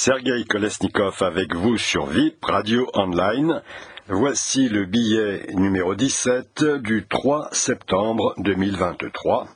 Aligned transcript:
Sergei 0.00 0.44
Kolesnikov 0.44 1.24
avec 1.24 1.56
vous 1.56 1.76
sur 1.76 2.06
VIP 2.06 2.44
Radio 2.44 2.88
Online. 2.94 3.64
Voici 4.06 4.68
le 4.68 4.84
billet 4.84 5.48
numéro 5.54 5.96
17 5.96 6.64
du 6.76 7.08
3 7.08 7.48
septembre 7.50 8.32
2023. 8.38 9.48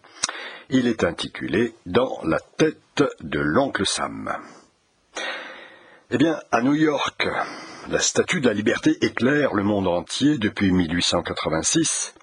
Il 0.70 0.88
est 0.88 1.04
intitulé 1.04 1.74
Dans 1.86 2.18
la 2.24 2.40
tête 2.40 3.04
de 3.20 3.38
l'oncle 3.38 3.86
Sam. 3.86 4.36
Eh 6.10 6.18
bien, 6.18 6.40
à 6.50 6.60
New 6.60 6.74
York, 6.74 7.28
la 7.88 8.00
statue 8.00 8.40
de 8.40 8.48
la 8.48 8.52
liberté 8.52 8.98
éclaire 9.00 9.54
le 9.54 9.62
monde 9.62 9.86
entier 9.86 10.38
depuis 10.38 10.72
1886. 10.72 12.16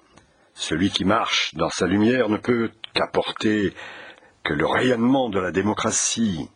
Celui 0.52 0.90
qui 0.90 1.06
marche 1.06 1.54
dans 1.54 1.70
sa 1.70 1.86
lumière 1.86 2.28
ne 2.28 2.36
peut 2.36 2.70
qu'apporter 2.92 3.72
que 4.44 4.52
le 4.52 4.66
rayonnement 4.66 5.30
de 5.30 5.40
la 5.40 5.52
démocratie, 5.52 6.50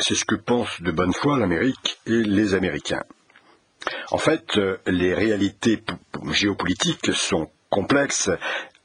c'est 0.00 0.14
ce 0.14 0.24
que 0.24 0.34
pensent 0.34 0.80
de 0.80 0.90
bonne 0.90 1.12
foi 1.12 1.38
l'Amérique 1.38 1.98
et 2.06 2.22
les 2.22 2.54
Américains. 2.54 3.04
En 4.10 4.18
fait, 4.18 4.56
euh, 4.56 4.78
les 4.86 5.12
réalités 5.12 5.82
géopolitiques 6.30 7.12
sont 7.14 7.50
complexes. 7.68 8.30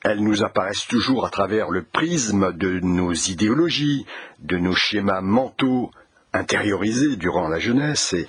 Elles 0.03 0.21
nous 0.21 0.43
apparaissent 0.43 0.87
toujours 0.87 1.25
à 1.25 1.29
travers 1.29 1.69
le 1.69 1.83
prisme 1.83 2.53
de 2.53 2.79
nos 2.79 3.13
idéologies, 3.13 4.05
de 4.39 4.57
nos 4.57 4.75
schémas 4.75 5.21
mentaux 5.21 5.91
intériorisés 6.33 7.15
durant 7.15 7.47
la 7.47 7.59
jeunesse 7.59 8.13
et, 8.13 8.27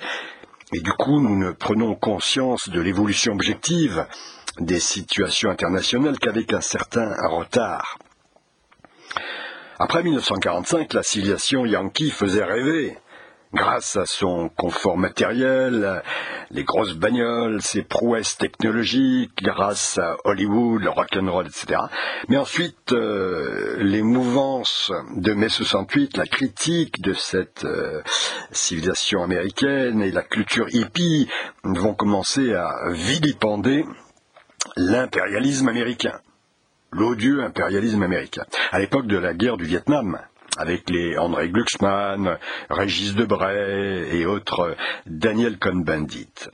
et 0.73 0.81
du 0.81 0.91
coup 0.93 1.19
nous 1.21 1.37
ne 1.37 1.51
prenons 1.51 1.95
conscience 1.95 2.69
de 2.69 2.81
l'évolution 2.81 3.33
objective 3.33 4.05
des 4.59 4.79
situations 4.79 5.49
internationales 5.49 6.17
qu'avec 6.19 6.53
un 6.53 6.61
certain 6.61 7.13
retard. 7.27 7.97
Après 9.81 10.03
1945, 10.03 10.93
la 10.93 11.03
civilisation 11.03 11.65
yankee 11.65 12.11
faisait 12.11 12.43
rêver. 12.43 12.97
Grâce 13.53 13.95
à 13.95 14.05
son 14.05 14.49
confort 14.49 14.97
matériel, 14.97 16.03
les 16.51 16.65
grosses 16.65 16.93
bagnoles, 16.93 17.61
ses 17.61 17.83
prouesses 17.83 18.37
technologiques, 18.37 19.41
grâce 19.41 19.97
à 19.97 20.17
Hollywood, 20.25 20.83
le 20.83 20.89
rock'n'roll, 20.89 21.47
etc. 21.47 21.79
Mais 22.27 22.35
ensuite, 22.35 22.91
euh, 22.91 23.77
les 23.79 24.03
mouvances 24.03 24.91
de 25.15 25.33
mai 25.33 25.47
68, 25.47 26.17
la 26.17 26.25
critique 26.25 27.01
de 27.01 27.13
cette 27.13 27.63
euh, 27.63 28.01
civilisation 28.51 29.23
américaine 29.23 30.01
et 30.01 30.11
la 30.11 30.23
culture 30.23 30.67
hippie 30.75 31.29
vont 31.63 31.93
commencer 31.93 32.53
à 32.53 32.69
vilipender 32.91 33.85
l'impérialisme 34.75 35.69
américain 35.69 36.19
l'odieux 36.91 37.43
impérialisme 37.43 38.03
américain. 38.03 38.45
À 38.71 38.79
l'époque 38.79 39.07
de 39.07 39.17
la 39.17 39.33
guerre 39.33 39.57
du 39.57 39.65
Vietnam, 39.65 40.19
avec 40.57 40.89
les 40.89 41.17
André 41.17 41.49
Glucksmann, 41.49 42.37
Régis 42.69 43.15
Debray 43.15 44.17
et 44.17 44.25
autres 44.25 44.75
Daniel 45.05 45.57
Cohn-Bendit. 45.57 46.49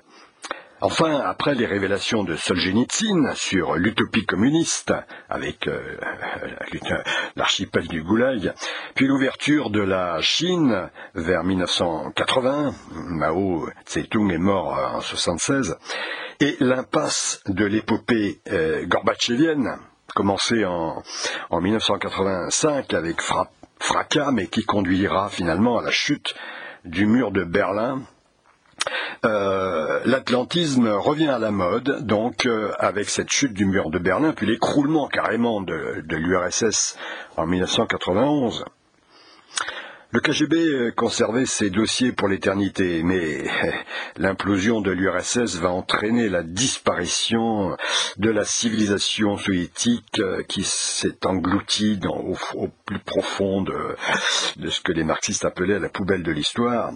Enfin, 0.82 1.20
après 1.20 1.56
les 1.56 1.66
révélations 1.66 2.24
de 2.24 2.36
Solzhenitsyn 2.36 3.34
sur 3.34 3.76
l'utopie 3.76 4.26
communiste, 4.26 4.94
avec 5.30 5.68
euh, 5.68 5.80
l'archipel 7.36 7.88
du 7.88 8.04
Goulag, 8.04 8.54
puis 8.94 9.08
l'ouverture 9.08 9.70
de 9.70 9.80
la 9.80 10.20
Chine 10.22 10.90
vers 11.16 11.44
1980, 11.44 12.76
Mao 12.92 13.70
Tse-tung 13.86 14.32
est 14.32 14.38
mort 14.38 14.74
en 14.74 15.00
1976, 15.00 15.78
et 16.42 16.58
l'impasse 16.60 17.42
de 17.48 17.66
l'épopée 17.66 18.42
euh, 18.52 18.86
gorbatchevienne, 18.86 19.80
commencé 20.16 20.66
en, 20.66 21.04
1985 21.52 22.94
avec 22.96 23.18
fracas, 23.80 24.32
mais 24.32 24.48
qui 24.48 24.64
conduira 24.64 25.30
finalement 25.30 25.78
à 25.78 25.84
la 25.84 25.92
chute 25.92 26.34
du 26.86 27.06
mur 27.06 27.32
de 27.32 27.44
Berlin. 27.44 28.02
Euh, 29.26 30.00
l'atlantisme 30.06 30.88
revient 30.88 31.28
à 31.28 31.40
la 31.40 31.52
mode, 31.52 32.06
donc 32.06 32.46
euh, 32.46 32.72
avec 32.80 33.10
cette 33.10 33.30
chute 33.30 33.54
du 33.54 33.66
mur 33.66 33.90
de 33.90 34.00
Berlin, 34.00 34.32
puis 34.32 34.48
l'écroulement 34.48 35.08
carrément 35.08 35.62
de 35.62 36.16
l'URSS 36.16 36.98
en 37.36 37.46
1991. 37.46 38.66
Le 40.12 40.20
KGB 40.20 40.94
conservait 40.96 41.46
ses 41.46 41.70
dossiers 41.70 42.12
pour 42.12 42.28
l'éternité, 42.28 43.04
mais 43.04 43.44
l'implosion 44.18 44.80
de 44.80 44.92
l'URSS 44.92 45.56
va 45.56 45.70
entraîner 45.70 46.30
la 46.30 46.44
disparition 46.44 47.76
de 48.18 48.30
la 48.30 48.46
civilisation 48.46 49.38
soviétique 49.38 50.20
euh, 50.20 50.44
qui 50.44 50.64
s'est 50.64 51.26
engloutie 51.26 52.00
au, 52.54 52.70
plus 52.86 53.00
profond 53.00 53.62
de 53.62 54.70
ce 54.70 54.80
que 54.80 54.92
les 54.92 55.04
marxistes 55.04 55.44
appelaient 55.44 55.80
la 55.80 55.90
poubelle 55.90 56.24
de 56.24 56.32
l'histoire, 56.32 56.92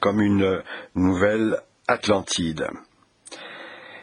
comme 0.00 0.20
une 0.20 0.62
nouvelle 0.94 1.60
Atlantide. 1.88 2.68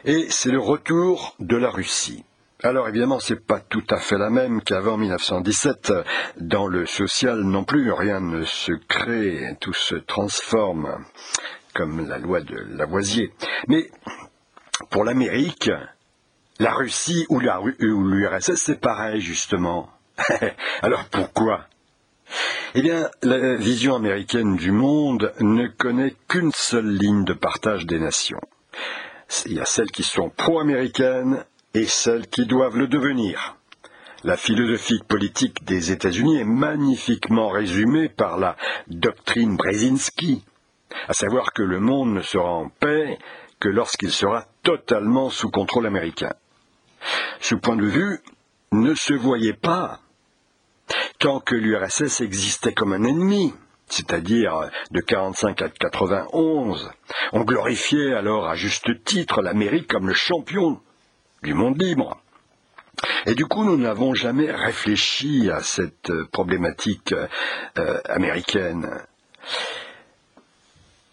Et 0.04 0.26
c'est 0.28 0.50
le 0.50 0.60
retour 0.60 1.34
de 1.38 1.56
la 1.56 1.70
Russie. 1.70 2.24
Alors 2.64 2.88
évidemment, 2.88 3.20
c'est 3.20 3.46
pas 3.46 3.60
tout 3.60 3.84
à 3.90 3.98
fait 3.98 4.16
la 4.16 4.30
même 4.30 4.62
qu'avant 4.62 4.96
1917. 4.96 5.92
Dans 6.38 6.66
le 6.66 6.86
social 6.86 7.40
non 7.40 7.62
plus, 7.62 7.92
rien 7.92 8.20
ne 8.20 8.42
se 8.46 8.72
crée, 8.88 9.54
tout 9.60 9.74
se 9.74 9.96
transforme, 9.96 11.04
comme 11.74 12.08
la 12.08 12.16
loi 12.16 12.40
de 12.40 12.56
Lavoisier. 12.56 13.34
Mais 13.68 13.90
pour 14.88 15.04
l'Amérique, 15.04 15.70
la 16.58 16.72
Russie 16.72 17.26
ou 17.28 17.38
l'URSS, 17.38 18.54
c'est 18.54 18.80
pareil 18.80 19.20
justement. 19.20 19.90
Alors 20.80 21.04
pourquoi? 21.10 21.66
Eh 22.74 22.80
bien, 22.80 23.10
la 23.22 23.56
vision 23.56 23.94
américaine 23.94 24.56
du 24.56 24.72
monde 24.72 25.34
ne 25.40 25.66
connaît 25.66 26.16
qu'une 26.28 26.52
seule 26.52 26.96
ligne 26.96 27.24
de 27.24 27.34
partage 27.34 27.84
des 27.84 27.98
nations. 27.98 28.40
Il 29.44 29.52
y 29.52 29.60
a 29.60 29.66
celles 29.66 29.90
qui 29.90 30.02
sont 30.02 30.30
pro-américaines 30.30 31.44
et 31.74 31.86
celles 31.86 32.28
qui 32.28 32.46
doivent 32.46 32.78
le 32.78 32.86
devenir. 32.86 33.56
La 34.22 34.36
philosophie 34.36 35.02
politique 35.06 35.64
des 35.64 35.92
États-Unis 35.92 36.40
est 36.40 36.44
magnifiquement 36.44 37.50
résumée 37.50 38.08
par 38.08 38.38
la 38.38 38.56
doctrine 38.88 39.56
Brzezinski, 39.56 40.44
à 41.08 41.12
savoir 41.12 41.52
que 41.52 41.62
le 41.62 41.80
monde 41.80 42.14
ne 42.14 42.22
sera 42.22 42.50
en 42.50 42.68
paix 42.68 43.18
que 43.60 43.68
lorsqu'il 43.68 44.10
sera 44.10 44.46
totalement 44.62 45.28
sous 45.28 45.50
contrôle 45.50 45.86
américain. 45.86 46.32
Ce 47.40 47.54
point 47.54 47.76
de 47.76 47.86
vue 47.86 48.20
ne 48.72 48.94
se 48.94 49.12
voyait 49.12 49.52
pas 49.52 50.00
tant 51.18 51.40
que 51.40 51.54
l'URSS 51.54 52.20
existait 52.20 52.72
comme 52.72 52.92
un 52.92 53.04
ennemi, 53.04 53.52
c'est-à-dire 53.88 54.70
de 54.90 55.00
45 55.00 55.62
à 55.62 55.68
91. 55.68 56.90
On 57.32 57.44
glorifiait 57.44 58.14
alors 58.14 58.48
à 58.48 58.54
juste 58.54 59.04
titre 59.04 59.42
l'Amérique 59.42 59.88
comme 59.88 60.08
le 60.08 60.14
champion 60.14 60.80
du 61.44 61.54
monde 61.54 61.80
libre. 61.80 62.20
Et 63.26 63.34
du 63.34 63.46
coup, 63.46 63.64
nous 63.64 63.76
n'avons 63.76 64.14
jamais 64.14 64.50
réfléchi 64.50 65.50
à 65.50 65.60
cette 65.60 66.12
problématique 66.32 67.14
euh, 67.78 68.00
américaine. 68.06 68.88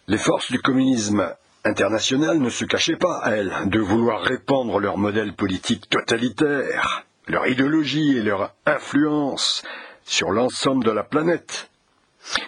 Les 0.07 0.17
forces 0.17 0.51
du 0.51 0.59
communisme 0.59 1.33
international 1.63 2.39
ne 2.39 2.49
se 2.49 2.65
cachaient 2.65 2.95
pas, 2.95 3.21
elles, 3.25 3.53
de 3.65 3.79
vouloir 3.79 4.21
répandre 4.21 4.79
leur 4.79 4.97
modèle 4.97 5.33
politique 5.33 5.89
totalitaire, 5.89 7.03
leur 7.27 7.47
idéologie 7.47 8.17
et 8.17 8.23
leur 8.23 8.53
influence 8.65 9.63
sur 10.03 10.31
l'ensemble 10.31 10.83
de 10.83 10.91
la 10.91 11.03
planète. 11.03 11.69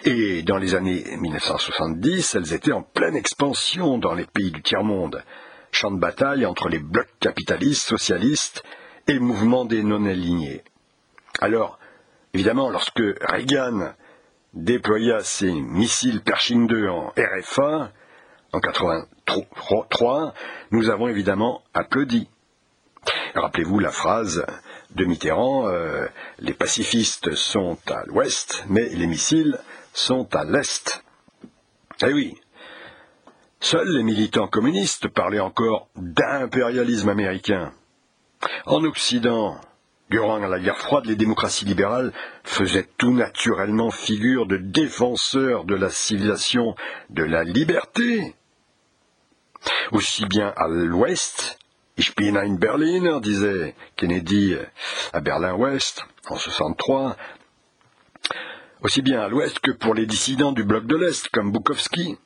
Et 0.04 0.42
dans 0.42 0.56
les 0.56 0.74
années 0.74 1.04
1970, 1.18 2.34
elles 2.34 2.52
étaient 2.54 2.72
en 2.72 2.82
pleine 2.82 3.16
expansion 3.16 3.98
dans 3.98 4.14
les 4.14 4.26
pays 4.26 4.50
du 4.50 4.62
tiers-monde 4.62 5.22
champ 5.74 5.90
de 5.90 5.98
bataille 5.98 6.46
entre 6.46 6.68
les 6.68 6.78
blocs 6.78 7.12
capitalistes, 7.20 7.86
socialistes 7.86 8.62
et 9.06 9.12
le 9.12 9.20
mouvement 9.20 9.64
des 9.64 9.82
non-alignés. 9.82 10.62
Alors, 11.40 11.78
évidemment, 12.32 12.70
lorsque 12.70 13.02
Reagan 13.20 13.92
déploya 14.54 15.20
ses 15.20 15.52
missiles 15.52 16.22
Pershing 16.22 16.66
2 16.66 16.88
en 16.88 17.12
RFA, 17.16 17.92
en 18.52 18.58
1983, 18.58 20.34
nous 20.70 20.90
avons 20.90 21.08
évidemment 21.08 21.62
applaudi. 21.74 22.28
Rappelez-vous 23.34 23.80
la 23.80 23.90
phrase 23.90 24.46
de 24.94 25.04
Mitterrand, 25.04 25.66
euh, 25.66 26.06
les 26.38 26.54
pacifistes 26.54 27.34
sont 27.34 27.78
à 27.88 28.04
l'ouest, 28.06 28.64
mais 28.68 28.88
les 28.90 29.08
missiles 29.08 29.58
sont 29.92 30.28
à 30.34 30.44
l'est. 30.44 31.02
Eh 32.06 32.12
oui, 32.12 32.40
Seuls 33.64 33.96
les 33.96 34.02
militants 34.02 34.46
communistes 34.46 35.08
parlaient 35.08 35.40
encore 35.40 35.88
d'impérialisme 35.96 37.08
américain. 37.08 37.72
En 38.66 38.84
Occident, 38.84 39.58
durant 40.10 40.36
la 40.36 40.58
guerre 40.60 40.76
froide, 40.76 41.06
les 41.06 41.16
démocraties 41.16 41.64
libérales 41.64 42.12
faisaient 42.42 42.86
tout 42.98 43.14
naturellement 43.14 43.90
figure 43.90 44.44
de 44.44 44.58
défenseurs 44.58 45.64
de 45.64 45.74
la 45.74 45.88
civilisation, 45.88 46.74
de 47.08 47.22
la 47.22 47.42
liberté. 47.42 48.34
Aussi 49.92 50.26
bien 50.26 50.52
à 50.58 50.68
l'ouest, 50.68 51.58
Ich 51.96 52.14
bin 52.16 52.36
ein 52.36 52.58
Berliner, 52.58 53.18
disait 53.22 53.74
Kennedy 53.96 54.56
à 55.14 55.22
Berlin-Ouest 55.22 56.04
en 56.28 56.36
63, 56.36 57.16
aussi 58.82 59.00
bien 59.00 59.22
à 59.22 59.28
l'ouest 59.28 59.58
que 59.60 59.70
pour 59.70 59.94
les 59.94 60.04
dissidents 60.04 60.52
du 60.52 60.64
bloc 60.64 60.84
de 60.84 60.96
l'Est, 60.96 61.30
comme 61.30 61.50
Bukowski. 61.50 62.18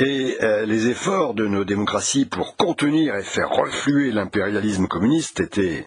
Et 0.00 0.36
euh, 0.42 0.66
les 0.66 0.88
efforts 0.88 1.34
de 1.34 1.46
nos 1.46 1.64
démocraties 1.64 2.24
pour 2.24 2.56
contenir 2.56 3.14
et 3.14 3.22
faire 3.22 3.50
refluer 3.50 4.10
l'impérialisme 4.10 4.88
communiste 4.88 5.38
étaient, 5.38 5.86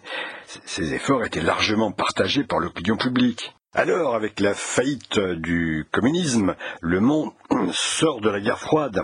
ces 0.66 0.94
efforts 0.94 1.26
étaient 1.26 1.42
largement 1.42 1.92
partagés 1.92 2.46
par 2.46 2.60
l'opinion 2.60 2.96
publique. 2.96 3.54
Alors, 3.74 4.16
avec 4.16 4.40
la 4.40 4.54
faillite 4.54 5.20
du 5.20 5.86
communisme, 5.92 6.56
le 6.80 7.02
monde 7.02 7.32
sort 7.74 8.22
de 8.22 8.30
la 8.30 8.40
guerre 8.40 8.60
froide. 8.60 9.02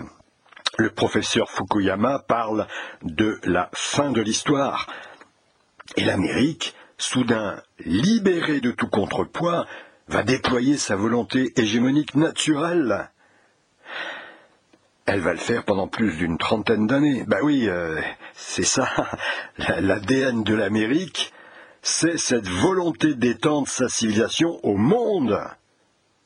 Le 0.78 0.88
professeur 0.90 1.50
Fukuyama 1.50 2.20
parle 2.20 2.66
de 3.02 3.38
la 3.44 3.68
fin 3.74 4.10
de 4.10 4.22
l'histoire. 4.22 4.88
Et 5.96 6.04
l'Amérique, 6.04 6.74
soudain 6.96 7.60
libérée 7.84 8.60
de 8.60 8.70
tout 8.70 8.88
contrepoids, 8.88 9.66
va 10.08 10.22
déployer 10.22 10.78
sa 10.78 10.96
volonté 10.96 11.52
hégémonique 11.56 12.14
naturelle 12.14 13.10
elle 15.06 15.20
va 15.20 15.32
le 15.32 15.38
faire 15.38 15.64
pendant 15.64 15.86
plus 15.86 16.16
d'une 16.16 16.38
trentaine 16.38 16.86
d'années. 16.86 17.24
Ben 17.26 17.38
oui, 17.42 17.68
euh, 17.68 18.00
c'est 18.34 18.64
ça. 18.64 18.88
L'ADN 19.58 20.42
de 20.42 20.54
l'Amérique, 20.54 21.32
c'est 21.82 22.16
cette 22.16 22.48
volonté 22.48 23.14
d'étendre 23.14 23.68
sa 23.68 23.88
civilisation 23.88 24.58
au 24.64 24.76
monde. 24.76 25.38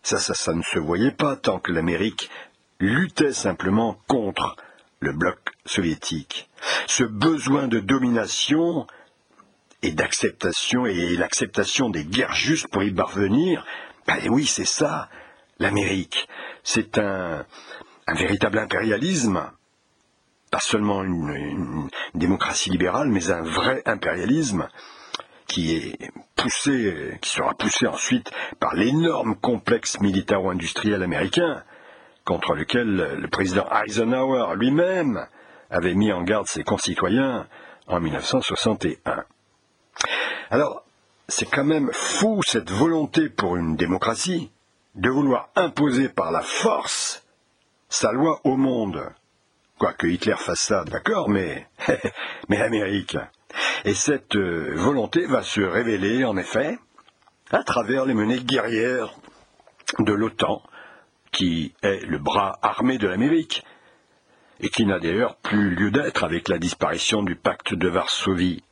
Ça, 0.03 0.19
ça, 0.19 0.35
ça 0.35 0.55
ne 0.55 0.63
se 0.63 0.79
voyait 0.79 1.11
pas 1.11 1.37
tant 1.37 1.59
que 1.59 1.73
l'Amérique 1.73 2.31
luttait 2.79 3.33
simplement 3.33 3.99
contre 4.07 4.57
le 5.01 5.13
bloc 5.13 5.39
soviétique. 5.67 6.49
Ce 6.87 7.03
besoin 7.03 7.67
de 7.67 7.81
domination 7.81 8.87
et 9.83 9.91
d'acceptation 9.91 10.87
et 10.87 11.17
l'acceptation 11.17 11.91
des 11.91 12.05
guerres 12.05 12.35
justes 12.35 12.69
pour 12.69 12.83
y 12.85 12.93
parvenir, 12.93 13.65
ben 14.07 14.19
oui, 14.31 14.47
c'est 14.47 14.65
ça, 14.65 15.09
l'Amérique. 15.59 16.29
C'est 16.63 16.99
un, 16.99 17.45
un 18.08 18.14
véritable 18.14 18.58
impérialisme, 18.58 19.50
pas 20.50 20.60
seulement 20.60 21.05
une, 21.05 21.88
démocratie 22.14 22.70
libérale, 22.70 23.08
mais 23.08 23.31
un 23.31 23.43
vrai 23.43 23.82
impérialisme 23.84 24.69
qui 25.46 25.76
est 25.76 26.10
poussé, 26.34 27.19
qui 27.20 27.31
sera 27.31 27.52
poussé 27.55 27.87
ensuite 27.87 28.31
par 28.60 28.75
l'énorme 28.75 29.37
complexe 29.37 30.00
militaro-industriel 30.00 31.02
américain 31.02 31.62
contre 32.25 32.55
lequel 32.55 33.19
le 33.19 33.28
président 33.28 33.66
Eisenhower 33.70 34.56
lui-même 34.56 35.26
avait 35.70 35.94
mis 35.94 36.10
en 36.10 36.22
garde 36.22 36.46
ses 36.46 36.64
concitoyens 36.64 37.46
en 37.87 38.00
1961. 38.00 39.25
Alors, 40.50 40.82
c'est 41.28 41.49
quand 41.49 41.64
même 41.64 41.90
fou 41.93 42.43
cette 42.43 42.70
volonté 42.70 43.28
pour 43.28 43.56
une 43.56 43.76
démocratie 43.76 44.50
de 44.94 45.10
vouloir 45.10 45.50
imposer 45.56 46.08
par 46.08 46.31
la 46.32 46.40
force 46.40 47.28
sa 47.88 48.12
loi 48.12 48.40
au 48.44 48.56
monde. 48.56 49.02
Quoique 49.79 50.06
Hitler 50.06 50.37
fasse 50.37 50.61
ça, 50.61 50.85
d'accord, 50.85 51.29
mais, 51.29 51.67
mais 52.49 52.58
l'Amérique. 52.58 53.17
Et 53.85 53.94
cette 53.94 54.37
euh, 54.37 54.75
volonté 54.75 55.26
va 55.26 55.43
se 55.43 55.61
révéler, 55.61 56.25
en 56.25 56.37
effet, 56.37 56.79
à 57.50 57.62
travers 57.62 58.05
les 58.05 58.14
menées 58.14 58.40
guerrières 58.40 59.14
de 59.99 60.12
l'OTAN, 60.12 60.62
qui 61.32 61.75
est 61.82 62.05
le 62.05 62.19
bras 62.19 62.58
armé 62.62 62.99
de 62.99 63.06
l'Amérique, 63.06 63.64
et 64.61 64.69
qui 64.69 64.84
n'a 64.84 64.99
d'ailleurs 64.99 65.37
plus 65.37 65.75
lieu 65.75 65.91
d'être 65.91 66.25
avec 66.25 66.49
la 66.49 66.58
disparition 66.58 67.23
du 67.23 67.37
pacte 67.37 67.75
de 67.75 67.88
Varsovie 67.88 68.62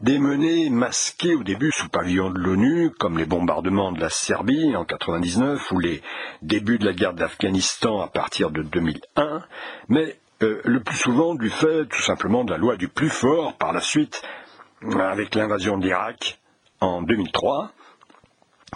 des 0.00 0.18
menées 0.18 0.70
masquées 0.70 1.34
au 1.34 1.42
début 1.42 1.70
sous 1.72 1.88
pavillon 1.88 2.30
de 2.30 2.38
l'ONU, 2.38 2.90
comme 2.90 3.18
les 3.18 3.26
bombardements 3.26 3.92
de 3.92 4.00
la 4.00 4.10
Serbie 4.10 4.74
en 4.74 4.84
99 4.84 5.70
ou 5.72 5.78
les 5.78 6.02
débuts 6.42 6.78
de 6.78 6.84
la 6.84 6.92
guerre 6.92 7.14
d'Afghanistan 7.14 8.00
à 8.00 8.08
partir 8.08 8.50
de 8.50 8.62
2001, 8.62 9.42
mais 9.88 10.16
euh, 10.42 10.60
le 10.64 10.80
plus 10.80 10.96
souvent 10.96 11.34
du 11.34 11.50
fait 11.50 11.86
tout 11.86 12.02
simplement 12.02 12.44
de 12.44 12.50
la 12.50 12.58
loi 12.58 12.76
du 12.76 12.88
plus 12.88 13.10
fort 13.10 13.56
par 13.56 13.72
la 13.72 13.80
suite 13.80 14.22
avec 14.98 15.34
l'invasion 15.36 15.78
de 15.78 15.84
l'Irak 15.84 16.40
en 16.80 17.02
2003, 17.02 17.70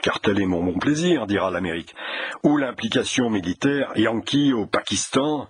car 0.02 0.20
tel 0.20 0.40
est 0.40 0.46
mon 0.46 0.62
bon 0.62 0.78
plaisir, 0.78 1.26
dira 1.26 1.50
l'Amérique, 1.50 1.94
ou 2.44 2.56
l'implication 2.56 3.30
militaire 3.30 3.92
yankee 3.96 4.52
au 4.52 4.66
Pakistan 4.66 5.48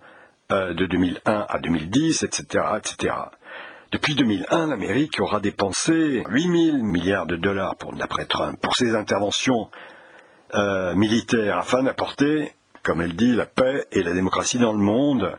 euh, 0.52 0.72
de 0.72 0.86
2001 0.86 1.46
à 1.48 1.58
2010, 1.58 2.22
etc., 2.22 2.64
etc. 2.78 3.14
Depuis 3.92 4.16
2001, 4.16 4.66
l'Amérique 4.66 5.20
aura 5.20 5.38
dépensé 5.38 6.24
8 6.28 6.70
000 6.72 6.76
milliards 6.78 7.26
de 7.26 7.36
dollars 7.36 7.76
pour, 7.76 7.94
d'après 7.94 8.24
Trump 8.24 8.58
pour 8.60 8.74
ses 8.74 8.96
interventions 8.96 9.70
euh, 10.54 10.94
militaires 10.96 11.58
afin 11.58 11.84
d'apporter, 11.84 12.52
comme 12.82 13.00
elle 13.00 13.14
dit, 13.14 13.32
la 13.32 13.46
paix 13.46 13.86
et 13.92 14.02
la 14.02 14.12
démocratie 14.12 14.58
dans 14.58 14.72
le 14.72 14.80
monde, 14.80 15.38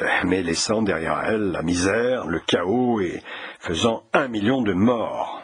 euh, 0.00 0.06
mais 0.24 0.42
laissant 0.42 0.80
derrière 0.80 1.22
elle 1.26 1.50
la 1.50 1.62
misère, 1.62 2.26
le 2.26 2.40
chaos 2.40 3.00
et 3.00 3.22
faisant 3.58 4.04
un 4.14 4.28
million 4.28 4.62
de 4.62 4.72
morts. 4.72 5.42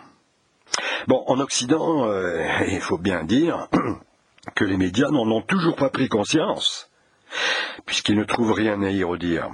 Bon, 1.08 1.23
en 1.26 1.38
Occident, 1.38 2.06
euh, 2.06 2.46
il 2.67 2.81
faut 2.81 2.99
bien 2.99 3.25
dire 3.25 3.69
que 4.55 4.64
les 4.64 4.79
médias 4.79 5.11
n'en 5.11 5.31
ont 5.31 5.43
toujours 5.43 5.76
pas 5.76 5.90
pris 5.90 6.08
conscience, 6.08 6.90
puisqu'ils 7.84 8.17
ne 8.17 8.25
trouvent 8.25 8.52
rien 8.52 8.82
à 8.82 8.88
y 8.88 9.05
redire. 9.05 9.50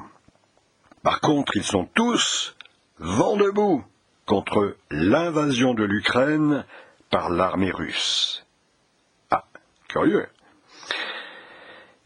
Par 1.02 1.20
contre, 1.20 1.56
ils 1.56 1.64
sont 1.64 1.88
tous 1.94 2.54
vent 2.98 3.36
debout 3.36 3.84
contre 4.26 4.76
l'invasion 4.90 5.74
de 5.74 5.84
l'Ukraine 5.84 6.64
par 7.10 7.30
l'armée 7.30 7.70
russe. 7.70 8.44
Ah, 9.30 9.44
curieux. 9.88 10.28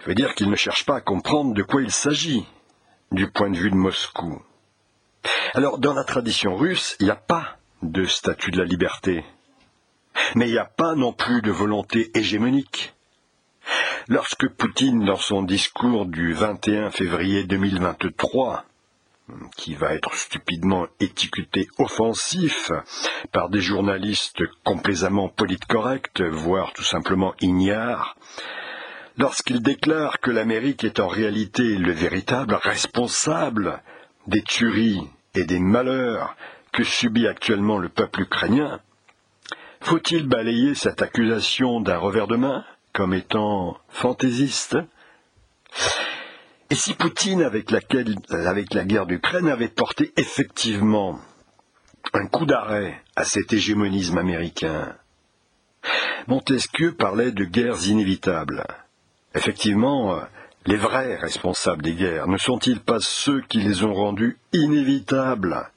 Ça 0.00 0.06
veut 0.06 0.14
dire 0.14 0.34
qu'il 0.34 0.50
ne 0.50 0.56
cherche 0.56 0.84
pas 0.84 0.96
à 0.96 1.00
comprendre 1.00 1.54
de 1.54 1.62
quoi 1.62 1.82
il 1.82 1.90
s'agit 1.90 2.46
du 3.10 3.30
point 3.30 3.50
de 3.50 3.56
vue 3.56 3.70
de 3.70 3.76
Moscou. 3.76 4.42
Alors, 5.54 5.78
dans 5.78 5.94
la 5.94 6.04
tradition 6.04 6.56
russe, 6.56 6.96
il 6.98 7.04
n'y 7.04 7.10
a 7.10 7.16
pas 7.16 7.58
de 7.82 8.04
statut 8.04 8.50
de 8.50 8.58
la 8.58 8.64
liberté. 8.64 9.24
Mais 10.34 10.48
il 10.48 10.52
n'y 10.52 10.58
a 10.58 10.64
pas 10.64 10.94
non 10.94 11.12
plus 11.12 11.42
de 11.42 11.50
volonté 11.50 12.10
hégémonique. 12.14 12.94
Lorsque 14.08 14.48
Poutine, 14.48 15.05
dans 15.05 15.17
son 15.17 15.43
discours 15.43 16.06
du 16.06 16.32
21 16.32 16.90
février 16.90 17.44
2023, 17.44 18.64
qui 19.56 19.74
va 19.74 19.94
être 19.94 20.15
stupidement 20.15 20.86
étiqueté 21.01 21.69
offensif 21.79 22.70
par 23.32 23.48
des 23.48 23.60
journalistes 23.60 24.43
complaisamment 24.65 25.29
politcorrects, 25.29 26.20
voire 26.20 26.72
tout 26.72 26.84
simplement 26.84 27.34
ignares, 27.41 28.17
lorsqu'il 29.17 29.62
déclare 29.62 30.20
que 30.20 30.31
l'Amérique 30.31 30.84
est 30.84 31.01
en 31.01 31.08
réalité 31.08 31.77
le 31.77 31.93
véritable 31.93 32.55
responsable 32.55 33.82
des 34.27 34.43
tueries 34.43 35.08
et 35.34 35.44
des 35.44 35.58
malheurs 35.58 36.36
que 36.72 36.84
subit 36.84 37.27
actuellement 37.27 37.79
le 37.79 37.89
peuple 37.89 38.22
ukrainien, 38.22 38.81
faut-il 39.81 40.27
balayer 40.27 40.74
cette 40.74 41.03
accusation 41.03 41.81
d'un 41.81 41.98
revers 41.98 42.29
de 42.29 42.36
main 42.36 42.65
comme 42.93 43.15
étant 43.15 43.79
fantaisiste? 43.89 44.77
Et 46.72 46.74
si 46.74 46.94
Poutine, 46.94 47.43
avec, 47.43 47.70
avec 48.31 48.72
la 48.72 48.84
guerre 48.84 49.05
d'Ukraine, 49.05 49.48
avait 49.50 49.69
porté 49.69 50.10
effectivement 50.17 51.20
un 52.14 52.26
coup 52.29 52.46
d'arrêt 52.46 52.98
à 53.14 53.24
cet 53.24 53.52
hégémonisme 53.52 54.17
américain, 54.17 54.96
Montesquieu 56.29 56.94
parlait 56.94 57.31
de 57.31 57.44
guerres 57.44 57.86
inévitables. 57.88 58.64
Effectivement, 59.34 60.19
les 60.64 60.76
vrais 60.76 61.17
responsables 61.17 61.82
des 61.82 61.93
guerres 61.93 62.26
ne 62.26 62.38
sont-ils 62.38 62.81
pas 62.81 63.00
ceux 63.00 63.43
qui 63.43 63.58
les 63.60 63.84
ont 63.84 63.93
rendues 63.93 64.38
inévitables? 64.55 65.70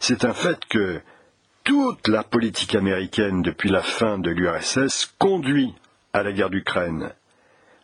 C'est 0.00 0.24
un 0.24 0.34
fait 0.34 0.58
que 0.68 1.00
toute 1.62 2.08
la 2.08 2.24
politique 2.24 2.74
américaine 2.74 3.40
depuis 3.40 3.70
la 3.70 3.82
fin 3.82 4.18
de 4.18 4.30
l'URSS 4.30 5.14
conduit 5.20 5.76
à 6.12 6.24
la 6.24 6.32
guerre 6.32 6.50
d'Ukraine, 6.50 7.12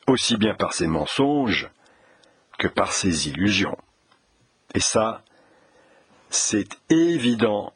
aussi 0.09 0.37
bien 0.37 0.55
par 0.55 0.73
ses 0.73 0.89
mensonges 0.89 1.71
que 2.65 2.69
par 2.69 2.93
ses 2.93 3.29
illusions. 3.29 3.77
Et 4.75 4.81
ça, 4.81 5.23
c'est 6.31 6.79
évident 6.89 7.75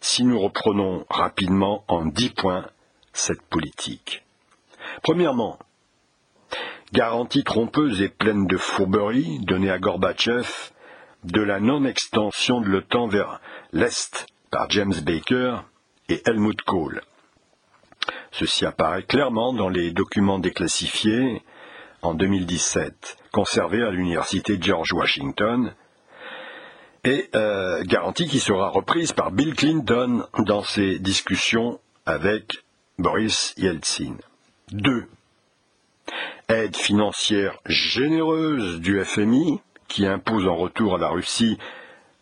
si 0.00 0.22
nous 0.22 0.38
reprenons 0.38 1.06
rapidement 1.08 1.82
en 1.88 2.04
dix 2.04 2.28
points 2.28 2.66
cette 3.14 3.40
politique. 3.40 4.26
Premièrement, 5.02 5.58
garantie 6.92 7.42
trompeuse 7.42 8.02
et 8.02 8.10
pleine 8.10 8.46
de 8.46 8.58
fourberie 8.58 9.38
donnée 9.46 9.70
à 9.70 9.78
Gorbatchev 9.78 10.46
de 11.24 11.40
la 11.40 11.58
non-extension 11.58 12.60
de 12.60 12.68
l'OTAN 12.68 13.08
vers 13.08 13.40
l'Est 13.72 14.26
par 14.50 14.68
James 14.68 15.00
Baker 15.06 15.60
et 16.10 16.20
Helmut 16.26 16.60
Kohl. 16.60 17.00
Ceci 18.30 18.66
apparaît 18.66 19.04
clairement 19.04 19.54
dans 19.54 19.70
les 19.70 19.90
documents 19.90 20.38
déclassifiés 20.38 21.42
en 22.02 22.14
2017, 22.14 23.18
conservé 23.32 23.82
à 23.82 23.90
l'université 23.90 24.58
George 24.60 24.92
Washington, 24.92 25.74
et 27.04 27.28
euh, 27.34 27.82
garantie 27.84 28.26
qui 28.26 28.40
sera 28.40 28.68
reprise 28.68 29.12
par 29.12 29.30
Bill 29.30 29.54
Clinton 29.54 30.26
dans 30.38 30.62
ses 30.62 30.98
discussions 30.98 31.80
avec 32.06 32.64
Boris 32.98 33.54
Yeltsin. 33.56 34.16
2. 34.72 35.06
Aide 36.48 36.76
financière 36.76 37.58
généreuse 37.66 38.80
du 38.80 39.02
FMI 39.04 39.60
qui 39.86 40.06
impose 40.06 40.46
en 40.46 40.56
retour 40.56 40.96
à 40.96 40.98
la 40.98 41.08
Russie 41.08 41.58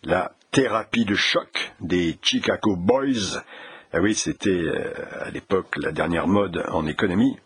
la 0.03 0.33
thérapie 0.51 1.05
de 1.05 1.15
choc 1.15 1.73
des 1.79 2.17
Chicago 2.21 2.75
Boys. 2.75 3.41
Ah 3.93 3.99
oui, 3.99 4.15
c'était 4.15 4.49
euh, 4.49 4.93
à 5.21 5.29
l'époque 5.31 5.75
la 5.77 5.91
dernière 5.91 6.27
mode 6.27 6.63
en 6.69 6.85
économie. 6.87 7.37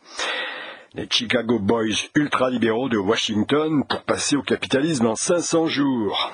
Les 0.93 1.07
Chicago 1.09 1.57
Boys 1.57 2.09
ultralibéraux 2.15 2.89
de 2.89 2.97
Washington 2.97 3.85
pour 3.87 4.03
passer 4.03 4.35
au 4.35 4.41
capitalisme 4.41 5.05
en 5.05 5.15
500 5.15 5.67
jours. 5.67 6.33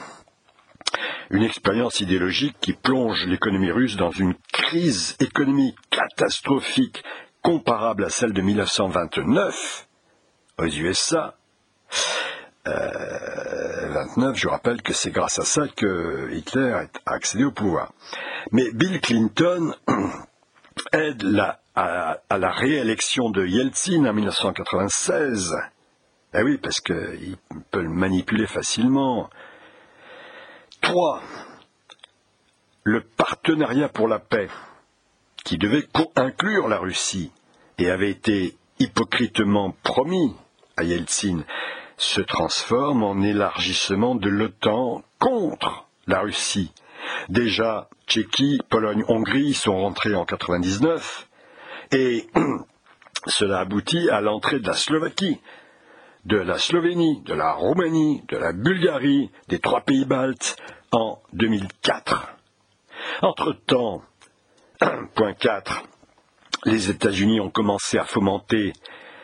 Une 1.30 1.44
expérience 1.44 2.00
idéologique 2.00 2.56
qui 2.60 2.74
plonge 2.74 3.28
l'économie 3.28 3.70
russe 3.70 3.98
dans 3.98 4.10
une 4.10 4.34
crise 4.52 5.16
économique 5.20 5.78
catastrophique 5.92 7.04
comparable 7.44 8.04
à 8.04 8.10
celle 8.10 8.34
de 8.34 8.42
1929 8.42 9.88
aux 10.58 10.66
USA. 10.66 11.36
29, 12.66 14.36
je 14.36 14.48
rappelle 14.48 14.82
que 14.82 14.92
c'est 14.92 15.12
grâce 15.12 15.38
à 15.38 15.44
ça 15.44 15.68
que 15.68 16.32
Hitler 16.34 16.72
a 17.06 17.14
accédé 17.14 17.44
au 17.44 17.52
pouvoir. 17.52 17.94
Mais 18.52 18.72
Bill 18.74 19.02
Clinton 19.02 19.76
aide 20.94 21.22
à, 21.78 22.38
la 22.38 22.50
réélection 22.50 23.30
de 23.30 23.46
Yeltsin 23.46 24.04
en 24.06 24.14
1996. 24.14 25.56
Eh 26.34 26.42
oui, 26.42 26.58
parce 26.58 26.82
qu'il 26.82 27.38
peut 27.70 27.84
le 27.84 27.90
manipuler 27.90 28.48
facilement. 28.48 29.30
3. 30.82 31.22
Le 32.84 33.02
partenariat 33.02 33.90
pour 33.90 34.08
la 34.08 34.18
paix, 34.18 34.50
qui 35.46 35.60
devait 35.60 35.88
inclure 36.16 36.68
la 36.68 36.80
Russie 36.80 37.32
et 37.78 37.92
avait 37.92 38.10
été 38.10 38.58
hypocritement 38.80 39.76
promis 39.84 40.36
à 40.78 40.84
Yeltsin, 40.84 41.44
se 41.98 42.22
transforme 42.22 43.04
en 43.04 43.22
élargissement 43.22 44.16
de 44.16 44.30
l'OTAN 44.30 45.04
contre 45.20 45.88
la 46.08 46.22
Russie. 46.22 46.72
Déjà, 47.30 47.88
Tchéquie, 48.08 48.60
Pologne, 48.68 49.04
Hongrie 49.08 49.54
sont 49.54 49.78
rentrés 49.80 50.16
en 50.16 50.26
99 50.26 51.27
et 51.92 52.28
cela 53.28 53.60
aboutit 53.60 54.10
à 54.10 54.22
l'entrée 54.22 54.60
de 54.60 54.68
la 54.68 54.74
Slovaquie, 54.74 55.40
de 56.26 56.38
la 56.38 56.58
Slovénie, 56.58 57.22
de 57.24 57.34
la 57.34 57.54
Roumanie, 57.54 58.24
de 58.28 58.38
la 58.38 58.54
Bulgarie, 58.54 59.32
des 59.48 59.60
trois 59.60 59.82
pays 59.82 60.06
baltes 60.06 60.58
en 60.92 61.20
2004. 61.34 62.34
Entre-temps, 63.22 64.04
point 65.16 65.34
4, 65.34 65.84
les 66.66 66.90
États-Unis 66.90 67.40
ont 67.40 67.50
commencé 67.50 67.98
à 67.98 68.04
fomenter 68.04 68.74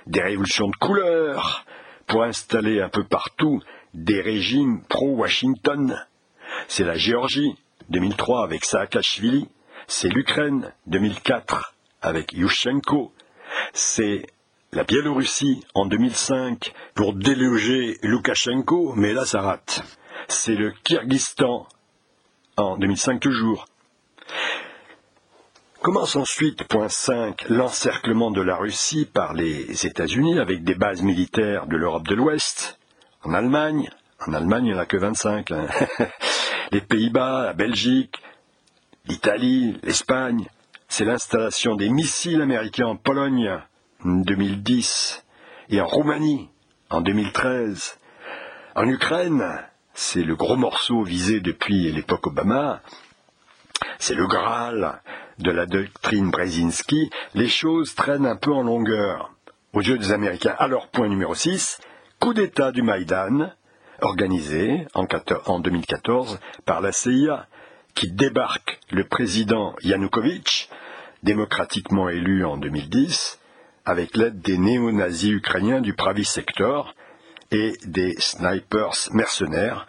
des 0.07 0.21
révolutions 0.21 0.67
de 0.67 0.75
couleur 0.75 1.65
pour 2.07 2.23
installer 2.23 2.81
un 2.81 2.89
peu 2.89 3.03
partout 3.03 3.61
des 3.93 4.21
régimes 4.21 4.81
pro-Washington. 4.87 5.99
C'est 6.67 6.83
la 6.83 6.95
Géorgie, 6.95 7.55
2003 7.89 8.43
avec 8.43 8.65
Saakashvili, 8.65 9.47
c'est 9.87 10.09
l'Ukraine, 10.09 10.71
2004 10.87 11.72
avec 12.03 12.33
Yushchenko, 12.33 13.11
c'est 13.73 14.27
la 14.71 14.83
Biélorussie 14.83 15.63
en 15.73 15.85
2005 15.85 16.73
pour 16.93 17.13
déloger 17.13 17.97
Loukachenko, 18.03 18.93
mais 18.95 19.13
là 19.13 19.25
ça 19.25 19.41
rate. 19.41 19.83
C'est 20.27 20.55
le 20.55 20.71
Kyrgyzstan 20.83 21.67
en 22.57 22.77
2005 22.77 23.19
toujours. 23.19 23.65
Commence 25.81 26.15
ensuite, 26.15 26.63
point 26.63 26.87
5, 26.87 27.49
l'encerclement 27.49 28.31
de 28.31 28.41
la 28.41 28.55
Russie 28.55 29.05
par 29.05 29.33
les 29.33 29.85
États-Unis 29.85 30.39
avec 30.39 30.63
des 30.63 30.75
bases 30.75 31.01
militaires 31.01 31.67
de 31.67 31.75
l'Europe 31.75 32.07
de 32.07 32.15
l'Ouest, 32.15 32.79
en 33.23 33.33
Allemagne. 33.33 33.89
En 34.25 34.33
Allemagne, 34.33 34.67
il 34.67 34.71
n'y 34.71 34.77
en 34.77 34.81
a 34.81 34.85
que 34.85 34.95
25. 34.95 35.51
Hein. 35.51 35.67
les 36.71 36.79
Pays-Bas, 36.79 37.43
la 37.43 37.53
Belgique, 37.53 38.15
l'Italie, 39.07 39.77
l'Espagne. 39.83 40.47
C'est 40.95 41.05
l'installation 41.05 41.75
des 41.75 41.89
missiles 41.89 42.39
américains 42.39 42.85
en 42.85 42.95
Pologne 42.95 43.49
en 44.05 44.17
2010 44.17 45.25
et 45.69 45.81
en 45.81 45.87
Roumanie 45.87 46.51
en 46.91 47.01
2013. 47.01 47.97
En 48.75 48.87
Ukraine, 48.87 49.43
c'est 49.95 50.21
le 50.21 50.35
gros 50.35 50.55
morceau 50.55 51.01
visé 51.01 51.39
depuis 51.39 51.91
l'époque 51.91 52.27
Obama. 52.27 52.83
C'est 53.97 54.13
le 54.13 54.27
Graal 54.27 55.01
de 55.39 55.49
la 55.49 55.65
doctrine 55.65 56.29
Brzezinski, 56.29 57.09
les 57.33 57.49
choses 57.49 57.95
traînent 57.95 58.27
un 58.27 58.35
peu 58.35 58.53
en 58.53 58.61
longueur. 58.61 59.33
Aux 59.73 59.81
yeux 59.81 59.97
des 59.97 60.11
Américains, 60.11 60.55
alors 60.59 60.89
point 60.89 61.07
numéro 61.07 61.33
6, 61.33 61.79
coup 62.19 62.35
d'État 62.35 62.71
du 62.71 62.83
Maïdan, 62.83 63.51
organisé 63.99 64.85
en, 64.93 65.59
2014 65.59 66.39
par 66.65 66.81
la 66.81 66.91
CIA, 66.91 67.47
qui 67.95 68.11
débarque 68.11 68.79
le 68.91 69.05
président 69.05 69.75
Yanukovych, 69.81 70.69
démocratiquement 71.23 72.09
élu 72.09 72.45
en 72.45 72.57
2010, 72.57 73.39
avec 73.85 74.15
l'aide 74.15 74.41
des 74.41 74.57
néo-nazis 74.57 75.31
ukrainiens 75.31 75.81
du 75.81 75.93
Pravi 75.93 76.25
Sector 76.25 76.93
et 77.51 77.73
des 77.85 78.13
snipers 78.19 79.09
mercenaires, 79.11 79.87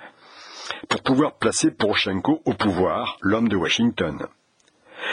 pour 0.88 1.02
pouvoir 1.02 1.34
placer 1.34 1.70
Poroshenko 1.70 2.40
au 2.44 2.54
pouvoir, 2.54 3.18
l'homme 3.20 3.48
de 3.48 3.56
Washington. 3.56 4.26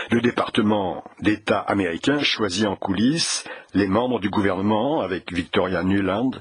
Le 0.09 0.21
département 0.21 1.03
d'État 1.19 1.59
américain 1.59 2.19
choisit 2.19 2.65
en 2.65 2.75
coulisses 2.75 3.43
les 3.73 3.87
membres 3.87 4.19
du 4.19 4.29
gouvernement 4.29 5.01
avec 5.01 5.31
Victoria 5.33 5.83
Nuland, 5.83 6.31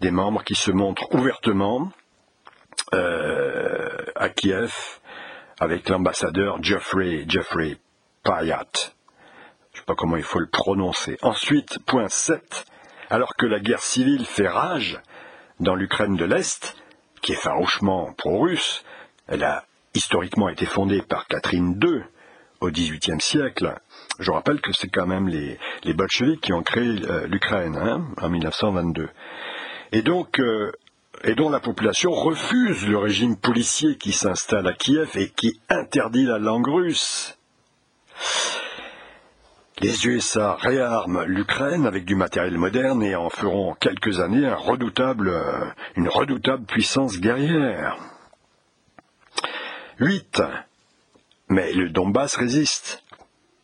des 0.00 0.10
membres 0.10 0.42
qui 0.42 0.54
se 0.54 0.70
montrent 0.70 1.14
ouvertement 1.14 1.92
euh, 2.94 3.88
à 4.16 4.28
Kiev 4.30 4.72
avec 5.58 5.88
l'ambassadeur 5.88 6.62
Jeffrey, 6.62 7.24
Jeffrey 7.28 7.78
Payat. 8.22 8.66
Je 9.72 9.76
ne 9.76 9.80
sais 9.80 9.86
pas 9.86 9.94
comment 9.94 10.16
il 10.16 10.22
faut 10.22 10.38
le 10.38 10.48
prononcer. 10.48 11.18
Ensuite, 11.22 11.78
point 11.86 12.08
7, 12.08 12.64
alors 13.08 13.34
que 13.36 13.46
la 13.46 13.60
guerre 13.60 13.82
civile 13.82 14.24
fait 14.24 14.48
rage 14.48 15.00
dans 15.58 15.74
l'Ukraine 15.74 16.16
de 16.16 16.24
l'Est, 16.24 16.76
qui 17.22 17.32
est 17.32 17.36
farouchement 17.36 18.12
pro-russe, 18.14 18.84
elle 19.28 19.44
a 19.44 19.64
historiquement 19.94 20.48
été 20.48 20.66
fondée 20.66 21.02
par 21.02 21.26
Catherine 21.26 21.78
II, 21.82 22.02
au 22.60 22.70
XVIIIe 22.70 23.20
siècle. 23.20 23.74
Je 24.18 24.30
rappelle 24.30 24.60
que 24.60 24.72
c'est 24.72 24.88
quand 24.88 25.06
même 25.06 25.28
les, 25.28 25.58
les 25.84 25.94
bolcheviks 25.94 26.40
qui 26.40 26.52
ont 26.52 26.62
créé 26.62 26.88
euh, 27.04 27.26
l'Ukraine 27.26 27.76
hein, 27.76 28.06
en 28.20 28.28
1922. 28.28 29.08
Et 29.92 30.02
donc, 30.02 30.38
euh, 30.38 30.70
et 31.24 31.34
dont 31.34 31.50
la 31.50 31.60
population 31.60 32.12
refuse 32.12 32.86
le 32.86 32.98
régime 32.98 33.36
policier 33.36 33.96
qui 33.96 34.12
s'installe 34.12 34.66
à 34.66 34.72
Kiev 34.72 35.10
et 35.16 35.30
qui 35.30 35.60
interdit 35.68 36.24
la 36.24 36.38
langue 36.38 36.68
russe. 36.68 37.38
Les 39.82 40.06
USA 40.06 40.56
réarment 40.56 41.22
l'Ukraine 41.22 41.86
avec 41.86 42.04
du 42.04 42.14
matériel 42.14 42.58
moderne 42.58 43.02
et 43.02 43.16
en 43.16 43.30
feront 43.30 43.74
quelques 43.80 44.20
années 44.20 44.44
euh, 44.44 45.64
une 45.96 46.08
redoutable 46.08 46.66
puissance 46.66 47.18
guerrière. 47.18 47.96
8. 49.98 50.42
Mais 51.48 51.72
le 51.72 51.88
Donbass 51.88 52.36
résiste, 52.36 53.02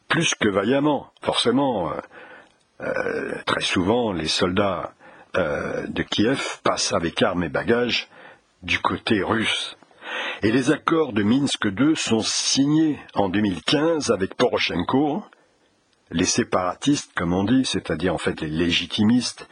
plus 0.08 0.34
que 0.34 0.48
vaillamment. 0.48 1.12
Forcément, 1.20 1.92
euh, 1.92 2.00
euh, 2.80 3.34
très 3.44 3.60
souvent, 3.60 4.12
les 4.12 4.28
soldats 4.28 4.92
de 5.34 6.02
Kiev 6.02 6.60
passent 6.62 6.94
avec 6.94 7.20
armes 7.20 7.44
et 7.44 7.50
bagages 7.50 8.08
du 8.62 8.78
côté 8.78 9.22
russe. 9.22 9.76
Et 10.42 10.52
les 10.52 10.70
accords 10.70 11.12
de 11.12 11.22
Minsk 11.22 11.64
II 11.64 11.96
sont 11.96 12.20
signés 12.20 12.98
en 13.14 13.28
2015 13.28 14.10
avec 14.10 14.34
Poroshenko, 14.34 15.24
les 16.10 16.24
séparatistes, 16.24 17.12
comme 17.14 17.32
on 17.32 17.44
dit, 17.44 17.64
c'est-à-dire 17.64 18.14
en 18.14 18.18
fait 18.18 18.40
les 18.42 18.48
légitimistes, 18.48 19.48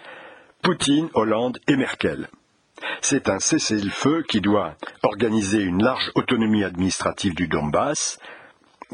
Poutine, 0.63 1.09
Hollande 1.15 1.59
et 1.69 1.77
Merkel. 1.77 2.29
C'est 3.01 3.29
un 3.29 3.39
cessez-le-feu 3.39 4.25
qui 4.29 4.41
doit 4.41 4.77
organiser 5.03 5.63
une 5.63 5.83
large 5.83 6.11
autonomie 6.15 6.65
administrative 6.65 7.35
du 7.35 7.49
Donbass 7.49 8.19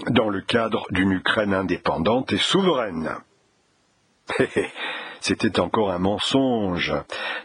dans 0.09 0.29
le 0.29 0.41
cadre 0.41 0.87
d'une 0.91 1.13
Ukraine 1.13 1.55
indépendante 1.55 2.33
et 2.33 2.39
souveraine. 2.39 3.17
C'était 5.21 5.61
encore 5.61 5.91
un 5.91 5.99
mensonge 5.99 6.95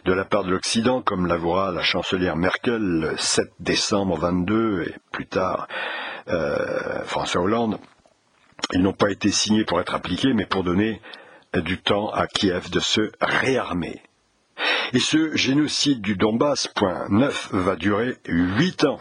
de 0.04 0.12
la 0.12 0.24
part 0.24 0.44
de 0.44 0.50
l'Occident, 0.50 1.02
comme 1.02 1.26
l'avouera 1.26 1.72
la 1.72 1.82
chancelière 1.82 2.36
Merkel 2.36 2.80
le 2.80 3.16
7 3.16 3.52
décembre 3.60 4.16
22 4.16 4.82
et 4.82 4.94
plus 5.12 5.26
tard 5.26 5.68
euh, 6.28 7.04
François 7.04 7.42
Hollande. 7.42 7.78
Ils 8.72 8.82
n'ont 8.82 8.92
pas 8.92 9.10
été 9.10 9.30
signés 9.30 9.64
pour 9.64 9.80
être 9.80 9.94
appliqués, 9.94 10.32
mais 10.32 10.46
pour 10.46 10.64
donner 10.64 11.00
du 11.54 11.78
temps 11.78 12.10
à 12.10 12.26
Kiev 12.26 12.70
de 12.70 12.80
se 12.80 13.12
réarmer. 13.20 14.02
Et 14.92 14.98
ce 14.98 15.36
génocide 15.36 16.00
du 16.00 16.16
Donbass, 16.16 16.68
point 16.68 17.06
9, 17.10 17.50
va 17.52 17.76
durer 17.76 18.16
huit 18.26 18.84
ans. 18.84 19.00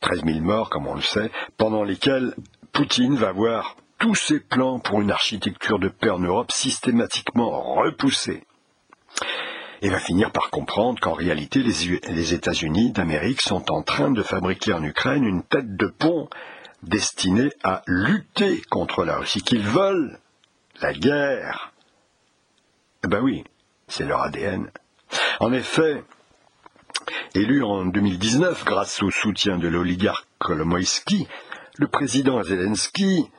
13 0.00 0.24
000 0.24 0.40
morts, 0.40 0.70
comme 0.70 0.86
on 0.86 0.94
le 0.94 1.02
sait, 1.02 1.30
pendant 1.56 1.84
lesquels 1.84 2.34
Poutine 2.72 3.16
va 3.16 3.32
voir 3.32 3.76
tous 4.02 4.16
ses 4.16 4.40
plans 4.40 4.80
pour 4.80 5.00
une 5.00 5.12
architecture 5.12 5.78
de 5.78 5.86
paix 5.86 6.10
en 6.10 6.18
Europe 6.18 6.50
systématiquement 6.50 7.76
repoussés. 7.76 8.42
Et 9.80 9.90
va 9.90 10.00
finir 10.00 10.32
par 10.32 10.50
comprendre 10.50 10.98
qu'en 10.98 11.12
réalité, 11.12 11.62
les, 11.62 12.00
les 12.08 12.34
États-Unis 12.34 12.90
d'Amérique 12.90 13.42
sont 13.42 13.70
en 13.70 13.82
train 13.82 14.10
de 14.10 14.24
fabriquer 14.24 14.72
en 14.72 14.82
Ukraine 14.82 15.22
une 15.22 15.44
tête 15.44 15.76
de 15.76 15.86
pont 15.86 16.28
destinée 16.82 17.52
à 17.62 17.82
lutter 17.86 18.60
contre 18.70 19.04
la 19.04 19.18
Russie, 19.18 19.42
qu'ils 19.42 19.62
veulent 19.62 20.18
la 20.80 20.92
guerre. 20.94 21.72
Eh 23.04 23.08
ben 23.08 23.20
oui, 23.20 23.44
c'est 23.86 24.04
leur 24.04 24.22
ADN. 24.22 24.68
En 25.38 25.52
effet, 25.52 26.02
élu 27.36 27.62
en 27.62 27.84
2019 27.84 28.64
grâce 28.64 29.00
au 29.00 29.12
soutien 29.12 29.58
de 29.58 29.68
l'oligarque 29.68 30.26
Kolomoïski, 30.40 31.28
le 31.78 31.86
président 31.86 32.42
Zelensky 32.42 33.30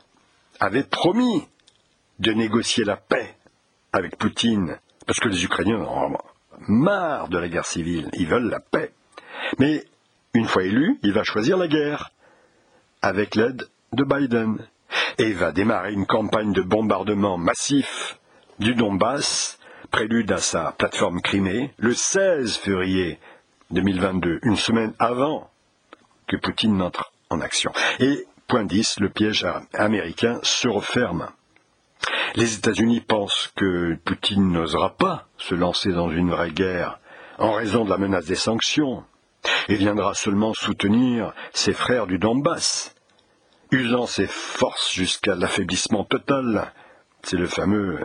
avait 0.64 0.84
promis 0.84 1.48
de 2.20 2.32
négocier 2.32 2.86
la 2.86 2.96
paix 2.96 3.36
avec 3.92 4.18
Poutine, 4.18 4.80
parce 5.06 5.20
que 5.20 5.28
les 5.28 5.44
Ukrainiens 5.44 5.82
ont 5.82 6.18
marre 6.68 7.28
de 7.28 7.38
la 7.38 7.50
guerre 7.50 7.66
civile, 7.66 8.10
ils 8.14 8.28
veulent 8.28 8.50
la 8.50 8.62
paix. 8.62 8.94
Mais 9.60 9.84
une 10.34 10.48
fois 10.48 10.64
élu, 10.64 11.00
il 11.04 11.12
va 11.12 11.24
choisir 11.24 11.58
la 11.58 11.68
guerre, 11.68 12.12
avec 13.02 13.36
l'aide 13.36 13.68
de 13.92 14.04
Biden, 14.04 14.58
et 15.18 15.34
va 15.34 15.52
démarrer 15.52 15.92
une 15.92 16.06
campagne 16.06 16.54
de 16.54 16.62
bombardement 16.62 17.38
massif 17.38 18.18
du 18.60 18.74
Donbass, 18.74 19.60
prélude 19.92 20.32
à 20.32 20.38
sa 20.38 20.72
plateforme 20.72 21.22
Crimée, 21.22 21.74
le 21.78 21.94
16 21.94 22.56
février 22.58 23.20
2022, 23.72 24.40
une 24.44 24.56
semaine 24.56 24.94
avant 24.98 25.50
que 26.28 26.38
Poutine 26.38 26.78
n'entre 26.78 27.12
en 27.30 27.42
action. 27.42 27.72
Et, 28.00 28.26
point 28.48 28.66
10, 28.66 29.00
le 29.00 29.10
piège 29.10 29.46
américain 29.74 30.40
se 30.44 30.68
referme. 30.68 31.30
Les 32.36 32.56
États-Unis 32.56 33.02
pensent 33.02 33.52
que 33.56 33.96
Poutine 34.04 34.52
n'osera 34.52 34.96
pas 34.96 35.28
se 35.38 35.56
lancer 35.56 35.92
dans 35.92 36.10
une 36.10 36.32
vraie 36.32 36.52
guerre 36.52 37.00
en 37.38 37.54
raison 37.54 37.86
de 37.86 37.90
la 37.90 37.98
menace 37.98 38.26
des 38.26 38.36
sanctions 38.36 39.04
et 39.68 39.76
viendra 39.76 40.14
seulement 40.14 40.54
soutenir 40.54 41.34
ses 41.54 41.74
frères 41.74 42.08
du 42.08 42.18
Donbass, 42.18 42.96
usant 43.72 44.06
ses 44.06 44.28
forces 44.28 44.92
jusqu'à 44.92 45.36
l'affaiblissement 45.36 46.04
total. 46.04 46.72
C'est 47.24 47.38
le 47.38 47.48
fameux 47.48 48.04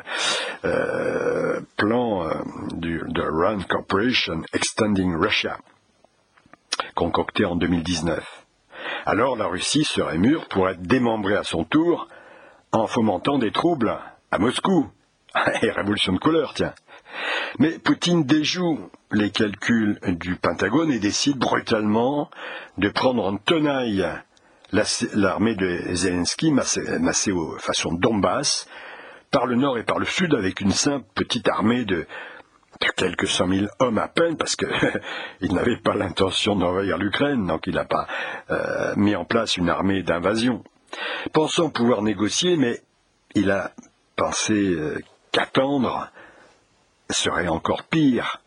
euh, 0.64 1.60
plan 1.76 2.28
euh, 2.28 2.34
de 2.72 3.22
Rand 3.22 3.62
Corporation 3.68 4.42
Extending 4.52 5.16
Russia, 5.16 5.58
concocté 6.94 7.44
en 7.44 7.56
2019. 7.56 8.37
Alors 9.06 9.36
la 9.36 9.46
Russie 9.46 9.84
serait 9.84 10.18
mûre 10.18 10.46
pour 10.48 10.68
être 10.68 10.82
démembrée 10.82 11.36
à 11.36 11.44
son 11.44 11.64
tour 11.64 12.08
en 12.72 12.86
fomentant 12.86 13.38
des 13.38 13.52
troubles 13.52 13.98
à 14.30 14.38
Moscou. 14.38 14.88
Et 15.62 15.70
révolution 15.70 16.12
de 16.12 16.18
couleur, 16.18 16.54
tiens. 16.54 16.74
Mais 17.58 17.78
Poutine 17.78 18.24
déjoue 18.24 18.90
les 19.12 19.30
calculs 19.30 19.98
du 20.06 20.36
Pentagone 20.36 20.90
et 20.90 20.98
décide 20.98 21.38
brutalement 21.38 22.30
de 22.76 22.88
prendre 22.88 23.24
en 23.24 23.36
tenaille 23.36 24.06
l'armée 25.14 25.54
de 25.54 25.94
Zelensky, 25.94 26.50
massée, 26.50 27.32
façon 27.58 27.92
Donbass, 27.92 28.68
par 29.30 29.46
le 29.46 29.56
nord 29.56 29.78
et 29.78 29.82
par 29.82 29.98
le 29.98 30.04
sud, 30.04 30.34
avec 30.34 30.60
une 30.60 30.72
simple 30.72 31.06
petite 31.14 31.48
armée 31.48 31.84
de, 31.84 32.06
quelques 32.96 33.28
cent 33.28 33.46
mille 33.46 33.68
hommes 33.78 33.98
à 33.98 34.08
peine, 34.08 34.36
parce 34.36 34.56
qu'il 34.56 34.68
n'avait 35.52 35.76
pas 35.76 35.94
l'intention 35.94 36.56
d'envahir 36.56 36.98
l'Ukraine, 36.98 37.46
donc 37.46 37.66
il 37.66 37.74
n'a 37.74 37.84
pas 37.84 38.06
euh, 38.50 38.94
mis 38.96 39.16
en 39.16 39.24
place 39.24 39.56
une 39.56 39.68
armée 39.68 40.02
d'invasion. 40.02 40.62
Pensant 41.32 41.70
pouvoir 41.70 42.02
négocier, 42.02 42.56
mais 42.56 42.80
il 43.34 43.50
a 43.50 43.72
pensé 44.16 44.54
euh, 44.54 44.98
qu'attendre 45.32 46.10
serait 47.10 47.48
encore 47.48 47.84
pire. 47.84 48.40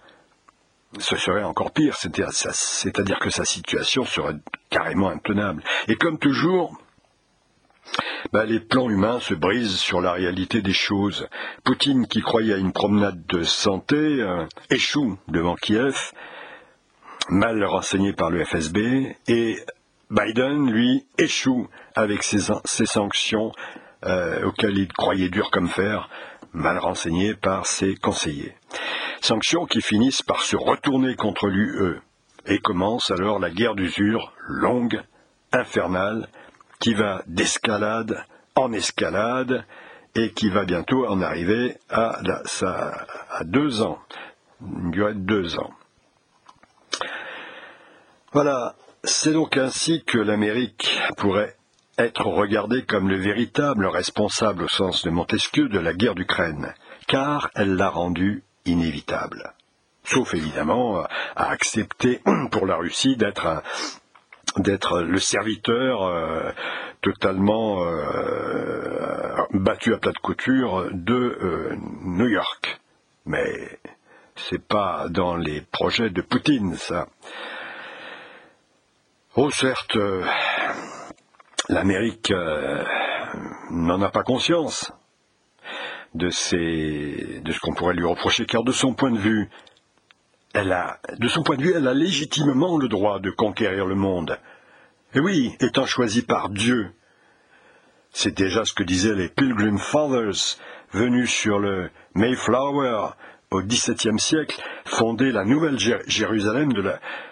Ce 0.99 1.15
serait 1.15 1.43
encore 1.43 1.71
pire, 1.71 1.95
c'est-à-dire 1.95 3.19
que 3.19 3.29
sa 3.29 3.45
situation 3.45 4.03
serait 4.03 4.35
carrément 4.69 5.09
intenable. 5.09 5.63
Et 5.87 5.95
comme 5.95 6.19
toujours, 6.19 6.80
bah, 8.31 8.45
les 8.45 8.59
plans 8.59 8.89
humains 8.89 9.19
se 9.19 9.33
brisent 9.33 9.79
sur 9.79 10.01
la 10.01 10.13
réalité 10.13 10.61
des 10.61 10.73
choses. 10.73 11.27
Poutine, 11.63 12.07
qui 12.07 12.21
croyait 12.21 12.53
à 12.53 12.57
une 12.57 12.73
promenade 12.73 13.25
de 13.27 13.43
santé, 13.43 13.95
euh, 13.95 14.45
échoue 14.69 15.17
devant 15.27 15.55
Kiev, 15.55 16.11
mal 17.29 17.63
renseigné 17.63 18.13
par 18.13 18.29
le 18.29 18.43
FSB, 18.43 19.15
et 19.27 19.57
Biden, 20.09 20.69
lui, 20.69 21.05
échoue 21.17 21.67
avec 21.95 22.23
ses, 22.23 22.39
sanctions 22.85 23.51
euh, 24.05 24.45
auxquelles 24.45 24.77
il 24.77 24.91
croyait 24.91 25.29
dur 25.29 25.51
comme 25.51 25.69
fer, 25.69 26.09
mal 26.53 26.77
renseigné 26.77 27.33
par 27.33 27.65
ses 27.65 27.95
conseillers. 27.95 28.55
Sanctions 29.21 29.65
qui 29.65 29.81
finissent 29.81 30.23
par 30.23 30.41
se 30.41 30.57
retourner 30.57 31.15
contre 31.15 31.47
l'UE. 31.47 32.01
Et 32.47 32.57
commence 32.57 33.11
alors 33.11 33.39
la 33.39 33.51
guerre 33.51 33.75
d'usure, 33.75 34.33
longue, 34.47 35.01
infernale, 35.51 36.27
qui 36.81 36.93
va 36.93 37.21
d'escalade 37.27 38.25
en 38.55 38.73
escalade 38.73 39.65
et 40.15 40.31
qui 40.31 40.49
va 40.49 40.65
bientôt 40.65 41.07
en 41.07 41.21
arriver 41.21 41.77
à, 41.89 42.19
deux 43.45 43.81
ans, 43.81 43.99
une 44.61 44.91
durée 44.91 45.13
de 45.13 45.19
deux 45.19 45.57
ans. 45.57 45.71
Voilà, 48.33 48.75
c'est 49.03 49.31
donc 49.31 49.55
ainsi 49.55 50.03
que 50.03 50.17
l'Amérique 50.17 50.99
pourrait 51.17 51.55
être 51.97 52.25
regardée 52.25 52.83
comme 52.83 53.09
le 53.09 53.17
véritable 53.17 53.85
responsable 53.85 54.63
au 54.63 54.67
sens 54.67 55.03
de 55.03 55.11
Montesquieu 55.11 55.69
de 55.69 55.79
la 55.79 55.93
guerre 55.93 56.15
d'Ukraine, 56.15 56.73
car 57.07 57.51
elle 57.55 57.75
l'a 57.75 57.89
rendue 57.89 58.43
inévitable. 58.65 59.53
Sauf 60.03 60.33
évidemment 60.33 61.03
à 61.35 61.49
accepter 61.51 62.21
pour 62.51 62.65
la 62.65 62.75
Russie 62.75 63.17
d'être 63.17 63.61
d'être 64.57 65.01
le 65.01 65.19
serviteur 65.19 66.03
euh, 66.03 66.51
totalement 67.01 67.83
euh, 67.85 69.35
battu 69.53 69.93
à 69.93 69.97
plat 69.97 70.11
de 70.11 70.17
couture 70.17 70.89
de 70.91 71.13
euh, 71.13 71.75
New 72.03 72.27
York. 72.27 72.79
Mais 73.25 73.79
c'est 74.35 74.65
pas 74.65 75.07
dans 75.09 75.35
les 75.35 75.61
projets 75.61 76.09
de 76.09 76.21
Poutine, 76.21 76.75
ça. 76.75 77.07
Oh, 79.35 79.49
certes, 79.49 79.97
l'Amérique 81.69 82.33
n'en 83.69 84.01
a 84.01 84.09
pas 84.09 84.23
conscience 84.23 84.91
de, 86.15 86.25
de 86.25 87.51
ce 87.51 87.59
qu'on 87.61 87.73
pourrait 87.73 87.93
lui 87.93 88.05
reprocher, 88.05 88.45
car 88.45 88.63
de 88.63 88.73
son 88.73 88.93
point 88.93 89.11
de 89.11 89.17
vue, 89.17 89.49
elle 90.53 90.71
a, 90.71 90.99
de 91.17 91.27
son 91.27 91.43
point 91.43 91.55
de 91.55 91.63
vue, 91.63 91.73
elle 91.75 91.87
a 91.87 91.93
légitimement 91.93 92.77
le 92.77 92.87
droit 92.87 93.19
de 93.19 93.31
conquérir 93.31 93.85
le 93.85 93.95
monde. 93.95 94.37
Et 95.13 95.19
oui, 95.19 95.55
étant 95.59 95.85
choisie 95.85 96.23
par 96.23 96.49
Dieu. 96.49 96.91
C'est 98.11 98.35
déjà 98.35 98.65
ce 98.65 98.73
que 98.73 98.83
disaient 98.83 99.15
les 99.15 99.29
Pilgrim 99.29 99.77
Fathers, 99.77 100.57
venus 100.91 101.29
sur 101.29 101.59
le 101.59 101.89
Mayflower 102.15 103.11
au 103.51 103.61
XVIIe 103.61 104.19
siècle, 104.19 104.61
fonder 104.85 105.31
la 105.31 105.45
nouvelle 105.45 105.77
Jérusalem 106.07 106.71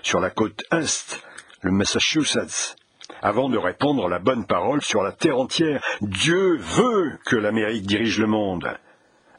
sur 0.01 0.19
la 0.19 0.29
côte 0.29 0.63
Est, 0.71 1.23
le 1.62 1.71
Massachusetts, 1.71 2.75
avant 3.21 3.49
de 3.49 3.58
répondre 3.58 4.08
la 4.08 4.19
bonne 4.19 4.45
parole 4.45 4.82
sur 4.82 5.01
la 5.01 5.12
terre 5.12 5.38
entière. 5.38 5.84
Dieu 6.01 6.58
veut 6.58 7.17
que 7.25 7.36
l'Amérique 7.36 7.86
dirige 7.86 8.19
le 8.19 8.27
monde. 8.27 8.69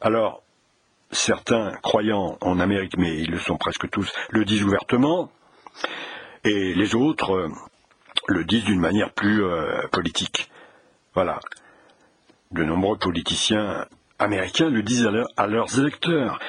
Alors, 0.01 0.40
certains 1.11 1.73
croyants 1.81 2.37
en 2.41 2.59
Amérique, 2.59 2.97
mais 2.97 3.17
ils 3.17 3.31
le 3.31 3.39
sont 3.39 3.57
presque 3.57 3.89
tous, 3.89 4.11
le 4.29 4.45
disent 4.45 4.63
ouvertement, 4.63 5.31
et 6.43 6.73
les 6.73 6.95
autres 6.95 7.31
euh, 7.31 7.49
le 8.27 8.43
disent 8.43 8.65
d'une 8.65 8.79
manière 8.79 9.11
plus 9.11 9.43
euh, 9.43 9.87
politique. 9.91 10.49
Voilà. 11.13 11.39
De 12.51 12.63
nombreux 12.63 12.97
politiciens 12.97 13.85
américains 14.19 14.69
le 14.69 14.81
disent 14.81 15.09
à, 15.37 15.47
leurs 15.47 15.79
électeurs. 15.79 16.39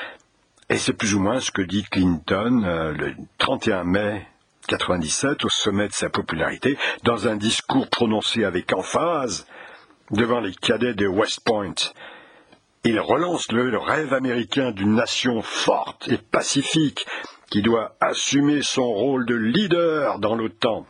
Et 0.69 0.79
c'est 0.79 0.93
plus 0.93 1.15
ou 1.15 1.21
moins 1.21 1.41
ce 1.41 1.51
que 1.51 1.63
dit 1.63 1.85
Clinton 1.85 2.63
euh, 2.65 2.93
le 2.93 3.15
31 3.39 3.85
mai 3.85 4.27
97 4.69 5.45
au 5.45 5.49
sommet 5.49 5.89
de 5.89 5.93
sa 5.93 6.09
popularité, 6.09 6.79
dans 7.03 7.27
un 7.27 7.37
discours 7.37 7.89
prononcé 7.89 8.45
avec 8.45 8.73
emphase 8.73 9.47
devant 10.11 10.41
les 10.41 10.55
cadets 10.55 10.95
de 10.95 11.07
West 11.07 11.41
Point 11.45 11.75
il 12.85 12.99
relance 12.99 13.51
le, 13.53 13.77
rêve 13.79 14.13
américain 14.13 14.73
d'une 14.73 14.95
nation 14.95 15.41
forte 15.43 16.09
et 16.09 16.19
pacifique 16.19 17.07
qui 17.51 17.63
doit 17.63 17.95
assumer 18.01 18.63
son 18.63 18.91
rôle 18.91 19.27
de 19.27 19.35
leader 19.35 20.19
dans 20.19 20.35
l'OTAN. 20.35 20.87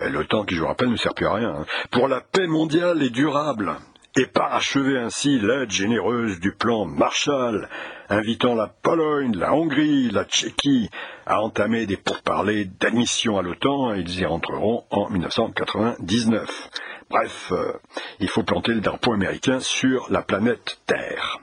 L'OTAN, 0.00 0.44
qui 0.44 0.54
je 0.54 0.60
vous 0.60 0.66
rappelle, 0.68 0.90
ne 0.90 0.96
sert 0.96 1.12
plus 1.12 1.26
à 1.26 1.34
rien. 1.34 1.50
Hein. 1.50 1.66
Pour 1.90 2.08
la 2.08 2.20
paix 2.20 2.46
mondiale 2.46 3.02
et 3.02 3.10
durable, 3.10 3.74
et 4.16 4.26
parachever 4.26 4.98
ainsi 4.98 5.38
l'aide 5.38 5.70
généreuse 5.70 6.40
du 6.40 6.52
plan 6.52 6.86
Marshall, 6.86 7.68
invitant 8.08 8.54
la 8.54 8.66
Pologne, 8.66 9.36
la 9.36 9.52
Hongrie, 9.52 10.10
la 10.10 10.24
Tchéquie 10.24 10.90
à 11.26 11.42
entamer 11.42 11.86
des 11.86 11.96
pourparlers 11.96 12.64
d'admission 12.64 13.38
à 13.38 13.42
l'OTAN, 13.42 13.94
ils 13.94 14.20
y 14.20 14.24
rentreront 14.24 14.84
en 14.90 15.08
1999. 15.10 16.70
Bref, 17.10 17.52
euh, 17.52 17.72
il 18.20 18.28
faut 18.28 18.42
planter 18.42 18.72
le 18.72 18.80
drapeau 18.80 19.12
américain 19.12 19.60
sur 19.60 20.10
la 20.10 20.22
planète 20.22 20.80
Terre. 20.86 21.38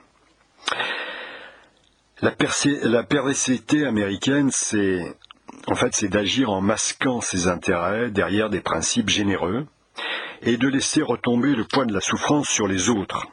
La, 2.20 2.32
la 2.82 3.02
perversité 3.02 3.84
américaine, 3.84 4.50
c'est 4.50 5.16
en 5.68 5.74
fait, 5.74 5.94
c'est 5.94 6.08
d'agir 6.08 6.50
en 6.50 6.60
masquant 6.60 7.20
ses 7.20 7.48
intérêts 7.48 8.10
derrière 8.10 8.50
des 8.50 8.60
principes 8.60 9.08
généreux 9.08 9.66
et 10.46 10.56
de 10.56 10.68
laisser 10.68 11.02
retomber 11.02 11.54
le 11.54 11.64
poids 11.64 11.84
de 11.84 11.92
la 11.92 12.00
souffrance 12.00 12.48
sur 12.48 12.66
les 12.66 12.88
autres. 12.88 13.26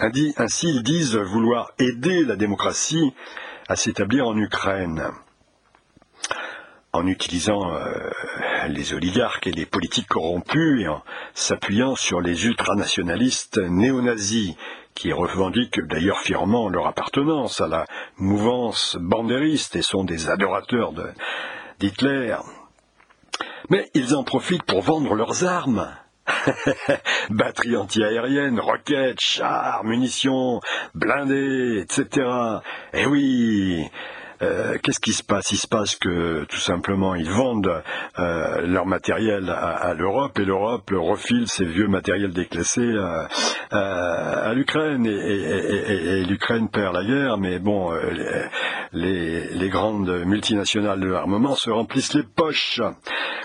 Ainsi, 0.00 0.68
ils 0.68 0.82
disent 0.82 1.16
vouloir 1.16 1.72
aider 1.78 2.24
la 2.24 2.36
démocratie 2.36 3.12
à 3.68 3.74
s'établir 3.74 4.26
en 4.26 4.36
Ukraine 4.36 5.10
en 6.92 7.06
utilisant 7.06 7.74
euh, 7.74 8.10
les 8.68 8.94
oligarques 8.94 9.46
et 9.46 9.52
les 9.52 9.66
politiques 9.66 10.08
corrompus 10.08 10.82
et 10.82 10.88
en 10.88 11.02
s'appuyant 11.34 11.96
sur 11.96 12.20
les 12.20 12.46
ultranationalistes 12.46 13.58
néo-nazis 13.58 14.54
qui 14.94 15.12
revendiquent 15.12 15.80
d'ailleurs 15.80 16.18
fièrement 16.18 16.68
leur 16.68 16.86
appartenance 16.86 17.60
à 17.60 17.68
la 17.68 17.84
mouvance 18.16 18.96
bandériste 19.00 19.76
et 19.76 19.82
sont 19.82 20.04
des 20.04 20.28
adorateurs 20.28 20.92
d'Hitler. 21.78 22.36
Mais 23.70 23.90
ils 23.94 24.16
en 24.16 24.24
profitent 24.24 24.64
pour 24.64 24.82
vendre 24.82 25.14
leurs 25.14 25.44
armes. 25.44 25.88
Batteries 27.30 27.76
antiaériennes, 27.76 28.60
roquettes, 28.60 29.20
chars, 29.20 29.84
munitions, 29.84 30.60
blindés, 30.94 31.80
etc. 31.80 32.26
Eh 32.92 33.06
oui, 33.06 33.88
euh, 34.40 34.78
qu'est-ce 34.82 35.00
qui 35.00 35.12
se 35.12 35.24
passe? 35.24 35.50
Il 35.50 35.56
se 35.56 35.66
passe 35.66 35.96
que 35.96 36.44
tout 36.44 36.60
simplement 36.60 37.14
ils 37.14 37.30
vendent 37.30 37.82
euh, 38.18 38.60
leur 38.66 38.86
matériel 38.86 39.50
à, 39.50 39.94
l'Europe 39.94 40.38
et 40.38 40.44
l'Europe 40.44 40.90
refile 40.94 41.48
ces 41.48 41.64
vieux 41.64 41.88
matériels 41.88 42.32
déclassés 42.32 42.94
à, 43.70 44.52
l'Ukraine 44.54 45.06
et, 45.06 46.24
l'Ukraine 46.24 46.68
perd 46.68 46.94
la 46.94 47.04
guerre. 47.04 47.38
Mais 47.38 47.58
bon, 47.58 47.92
euh, 47.92 48.10
les, 48.92 49.48
les 49.48 49.68
grandes 49.68 50.24
multinationales 50.24 51.00
de 51.00 51.08
l'armement 51.08 51.54
se 51.54 51.70
remplissent 51.70 52.14
les 52.14 52.22
poches. 52.22 52.80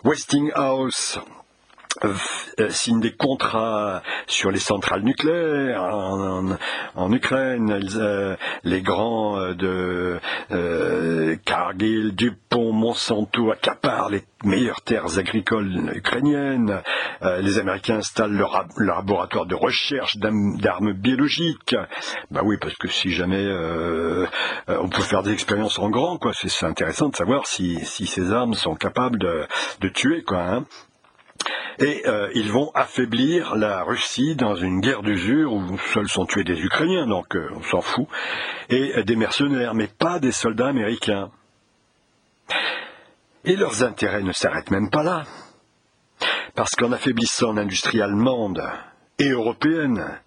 Westinghouse 0.03 1.17
euh, 1.17 1.42
signent 2.69 2.99
des 2.99 3.13
contrats 3.13 4.01
sur 4.27 4.51
les 4.51 4.59
centrales 4.59 5.03
nucléaires 5.03 5.83
en, 5.83 7.11
Ukraine. 7.11 7.79
Euh, 7.95 8.35
les 8.63 8.81
grands 8.81 9.37
euh, 9.37 9.53
de 9.53 11.35
Cargill, 11.45 12.15
Dupont, 12.15 12.71
Monsanto 12.71 13.51
accaparent 13.51 14.09
les 14.09 14.23
meilleures 14.43 14.81
terres 14.81 15.17
agricoles 15.17 15.91
ukrainiennes. 15.95 16.81
les 17.21 17.57
Américains 17.59 17.97
installent 17.97 18.33
leur, 18.33 18.67
laboratoire 18.77 19.45
de 19.45 19.55
recherche 19.55 20.17
d'armes 20.17 20.93
biologiques. 20.93 21.75
Bah 22.31 22.41
oui, 22.43 22.57
parce 22.59 22.75
que 22.75 22.87
si 22.87 23.11
jamais 23.11 23.47
on 24.67 24.89
peut 24.89 25.01
faire 25.01 25.23
des 25.23 25.31
expériences 25.31 25.79
en 25.79 25.89
grand, 25.89 26.17
quoi, 26.17 26.31
c'est 26.33 26.65
intéressant 26.65 27.09
de 27.09 27.15
savoir 27.15 27.47
si, 27.47 27.79
ces 27.85 28.33
armes 28.33 28.53
sont 28.53 28.75
capables 28.75 29.19
de, 29.19 29.45
de 29.81 29.89
tuer, 29.89 30.23
quoi. 30.23 30.41
Hein. 30.41 30.65
Et 31.79 32.03
euh, 32.07 32.29
ils 32.35 32.51
vont 32.51 32.71
affaiblir 32.75 33.55
la 33.55 33.83
Russie 33.83 34.35
dans 34.35 34.55
une 34.55 34.79
guerre 34.79 35.01
d'usure 35.01 35.53
où 35.53 35.77
seuls 35.93 36.09
sont 36.09 36.25
tués 36.25 36.43
des 36.43 36.59
Ukrainiens, 36.59 37.07
donc 37.07 37.35
euh, 37.35 37.49
on 37.55 37.63
s'en 37.63 37.81
fout, 37.81 38.07
et 38.69 39.03
des 39.03 39.15
mercenaires, 39.15 39.73
mais 39.73 39.87
pas 39.87 40.19
des 40.19 40.31
soldats 40.31 40.67
américains. 40.67 41.31
Et 43.45 43.55
leurs 43.55 43.83
intérêts 43.83 44.23
ne 44.23 44.31
s'arrêtent 44.31 44.71
même 44.71 44.89
pas 44.89 45.03
là. 45.03 45.23
Parce 46.55 46.75
qu'en 46.75 46.91
affaiblissant 46.91 47.53
l'industrie 47.53 48.01
allemande 48.01 48.63
et 49.19 49.29
européenne, 49.29 50.19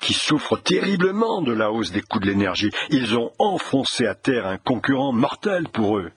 qui 0.00 0.14
souffre 0.14 0.56
terriblement 0.56 1.42
de 1.42 1.52
la 1.52 1.70
hausse 1.70 1.92
des 1.92 2.00
coûts 2.00 2.18
de 2.18 2.26
l'énergie, 2.26 2.70
ils 2.88 3.16
ont 3.16 3.32
enfoncé 3.38 4.06
à 4.06 4.14
terre 4.14 4.46
un 4.46 4.56
concurrent 4.56 5.12
mortel 5.12 5.68
pour 5.68 5.98
eux, 5.98 6.10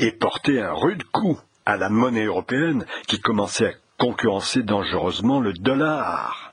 et 0.00 0.12
porté 0.12 0.60
un 0.60 0.72
rude 0.72 1.04
coup 1.04 1.38
à 1.64 1.76
la 1.76 1.88
monnaie 1.88 2.24
européenne 2.24 2.84
qui 3.06 3.20
commençait 3.20 3.68
à 3.68 3.83
concurrencer 3.98 4.62
dangereusement 4.62 5.40
le 5.40 5.52
dollar. 5.52 6.52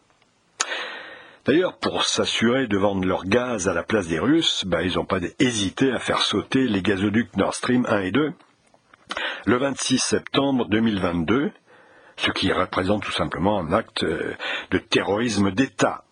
D'ailleurs, 1.45 1.77
pour 1.77 2.05
s'assurer 2.05 2.67
de 2.67 2.77
vendre 2.77 3.05
leur 3.05 3.25
gaz 3.25 3.67
à 3.67 3.73
la 3.73 3.83
place 3.83 4.07
des 4.07 4.19
Russes, 4.19 4.63
bah, 4.65 4.83
ils 4.83 4.95
n'ont 4.95 5.05
pas 5.05 5.19
hésité 5.39 5.91
à 5.91 5.99
faire 5.99 6.21
sauter 6.21 6.67
les 6.67 6.81
gazoducs 6.81 7.35
Nord 7.35 7.55
Stream 7.55 7.85
1 7.89 8.01
et 8.01 8.11
2 8.11 8.33
le 9.45 9.57
26 9.57 9.97
septembre 9.97 10.67
2022, 10.69 11.51
ce 12.17 12.31
qui 12.31 12.51
représente 12.51 13.03
tout 13.03 13.11
simplement 13.11 13.59
un 13.59 13.73
acte 13.73 14.03
euh, 14.03 14.35
de 14.71 14.77
terrorisme 14.77 15.51
d'État. 15.51 16.03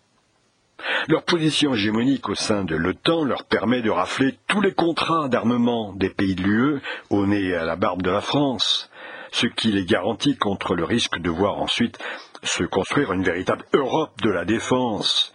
Leur 1.08 1.22
position 1.24 1.74
hégémonique 1.74 2.28
au 2.28 2.34
sein 2.34 2.64
de 2.64 2.74
l'OTAN 2.74 3.24
leur 3.24 3.44
permet 3.44 3.82
de 3.82 3.90
rafler 3.90 4.38
tous 4.48 4.60
les 4.60 4.72
contrats 4.72 5.28
d'armement 5.28 5.92
des 5.92 6.08
pays 6.08 6.34
de 6.34 6.42
l'UE 6.42 6.80
au 7.10 7.26
nez 7.26 7.48
et 7.48 7.54
à 7.54 7.64
la 7.64 7.76
barbe 7.76 8.02
de 8.02 8.10
la 8.10 8.22
France 8.22 8.89
ce 9.32 9.46
qui 9.46 9.72
les 9.72 9.84
garantit 9.84 10.36
contre 10.36 10.74
le 10.74 10.84
risque 10.84 11.18
de 11.18 11.30
voir 11.30 11.58
ensuite 11.58 11.98
se 12.42 12.64
construire 12.64 13.12
une 13.12 13.22
véritable 13.22 13.64
Europe 13.72 14.12
de 14.22 14.30
la 14.30 14.44
défense, 14.44 15.32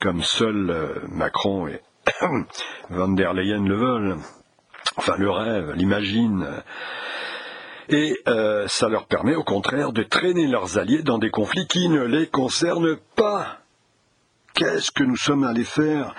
comme 0.00 0.22
seuls 0.22 0.70
euh, 0.70 1.00
Macron 1.08 1.66
et 1.68 1.80
Van 2.90 3.08
der 3.08 3.34
Leyen 3.34 3.64
le 3.64 3.76
veulent, 3.76 4.16
enfin 4.96 5.16
le 5.18 5.30
rêve, 5.30 5.72
l'imaginent. 5.74 6.62
Et 7.88 8.16
euh, 8.26 8.66
ça 8.68 8.88
leur 8.88 9.06
permet 9.06 9.36
au 9.36 9.44
contraire 9.44 9.92
de 9.92 10.02
traîner 10.02 10.46
leurs 10.46 10.78
alliés 10.78 11.02
dans 11.02 11.18
des 11.18 11.30
conflits 11.30 11.66
qui 11.66 11.88
ne 11.88 12.02
les 12.02 12.26
concernent 12.26 12.96
pas. 13.14 13.58
Qu'est-ce 14.54 14.90
que 14.90 15.04
nous 15.04 15.16
sommes 15.16 15.44
allés 15.44 15.64
faire? 15.64 16.14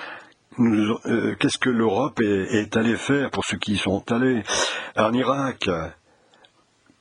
Euh, 0.60 1.36
Qu'est-ce 1.40 1.58
que 1.58 1.70
l'Europe 1.70 2.20
est, 2.22 2.56
est 2.56 2.78
allée 2.78 2.96
faire 2.96 3.32
pour 3.32 3.44
ceux 3.46 3.58
qui 3.58 3.74
y 3.74 3.78
sont 3.78 4.12
allés 4.12 4.44
en 4.96 5.14
Irak? 5.14 5.70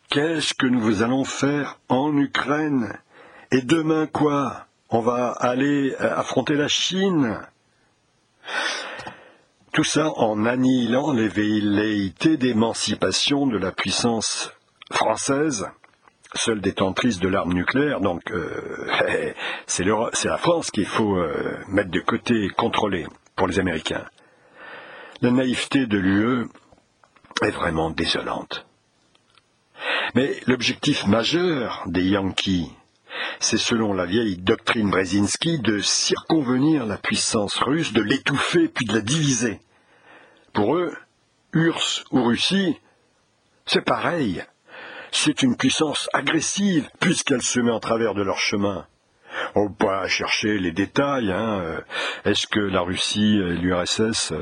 Qu'est-ce 0.09 0.55
que 0.55 0.67
nous 0.67 1.03
allons 1.03 1.25
faire 1.25 1.79
en 1.89 2.17
Ukraine? 2.17 2.97
Et 3.51 3.61
demain 3.61 4.07
quoi? 4.07 4.67
On 4.89 5.01
va 5.01 5.33
aller 5.33 5.95
euh, 6.01 6.17
affronter 6.17 6.55
la 6.55 6.69
Chine? 6.69 7.41
Tout 9.73 9.85
ça 9.85 10.11
en 10.17 10.47
annihilant 10.47 11.13
les 11.13 11.29
velléités 11.29 12.37
d'émancipation 12.37 13.49
de 13.49 13.59
la 13.59 13.73
puissance 13.73 14.53
française, 14.93 15.69
seule 16.35 16.61
détentrice 16.61 17.19
de 17.19 17.29
l'arme 17.29 17.53
nucléaire, 17.53 18.01
donc 18.01 18.31
euh, 18.31 19.35
c'est 19.67 19.85
la 19.85 20.39
France 20.39 20.71
qu'il 20.71 20.87
faut 20.87 21.17
euh, 21.17 21.59
mettre 21.69 21.91
de 21.91 22.01
côté 22.01 22.45
et 22.45 22.49
contrôler 22.49 23.07
pour 23.35 23.49
les 23.49 23.59
Américains. 23.59 24.07
La 25.21 25.33
naïveté 25.33 25.87
de 25.87 25.99
l'UE 25.99 26.47
est 27.43 27.51
vraiment 27.51 27.91
désolante. 27.91 28.67
Mais 30.15 30.41
l'objectif 30.47 31.07
majeur 31.07 31.83
des 31.87 32.05
Yankees, 32.05 32.71
c'est 33.41 33.59
selon 33.59 33.93
la 33.93 34.07
vieille 34.07 34.37
doctrine 34.37 34.91
Brzezinski 34.91 35.59
de 35.59 35.81
circonvenir 35.81 36.87
la 36.87 36.97
puissance 36.97 37.57
russe, 37.59 37.93
de 37.93 38.03
l'étouffer 38.03 38.69
puis 38.69 38.87
de 38.87 38.95
la 38.95 39.01
diviser. 39.01 39.61
Pour 40.53 40.77
eux, 40.77 40.97
URSS 41.53 42.05
ou 42.11 42.25
Russie, 42.25 42.77
c'est 43.67 43.85
pareil. 43.85 44.43
C'est 45.13 45.43
une 45.43 45.57
puissance 45.57 46.09
agressive 46.13 46.89
puisqu'elle 47.01 47.43
se 47.43 47.61
met 47.61 47.73
en 47.73 47.81
travers 47.81 48.15
de 48.15 48.23
leur 48.23 48.39
chemin. 48.39 48.87
On 49.55 49.69
va 49.81 50.09
chercher 50.09 50.59
les 50.59 50.73
détails. 50.73 51.31
Hein. 51.31 51.83
Est-ce 52.25 52.47
que 52.47 52.61
la 52.61 52.81
Russie 52.81 53.37
et 53.37 53.55
l'URSS, 53.55 54.33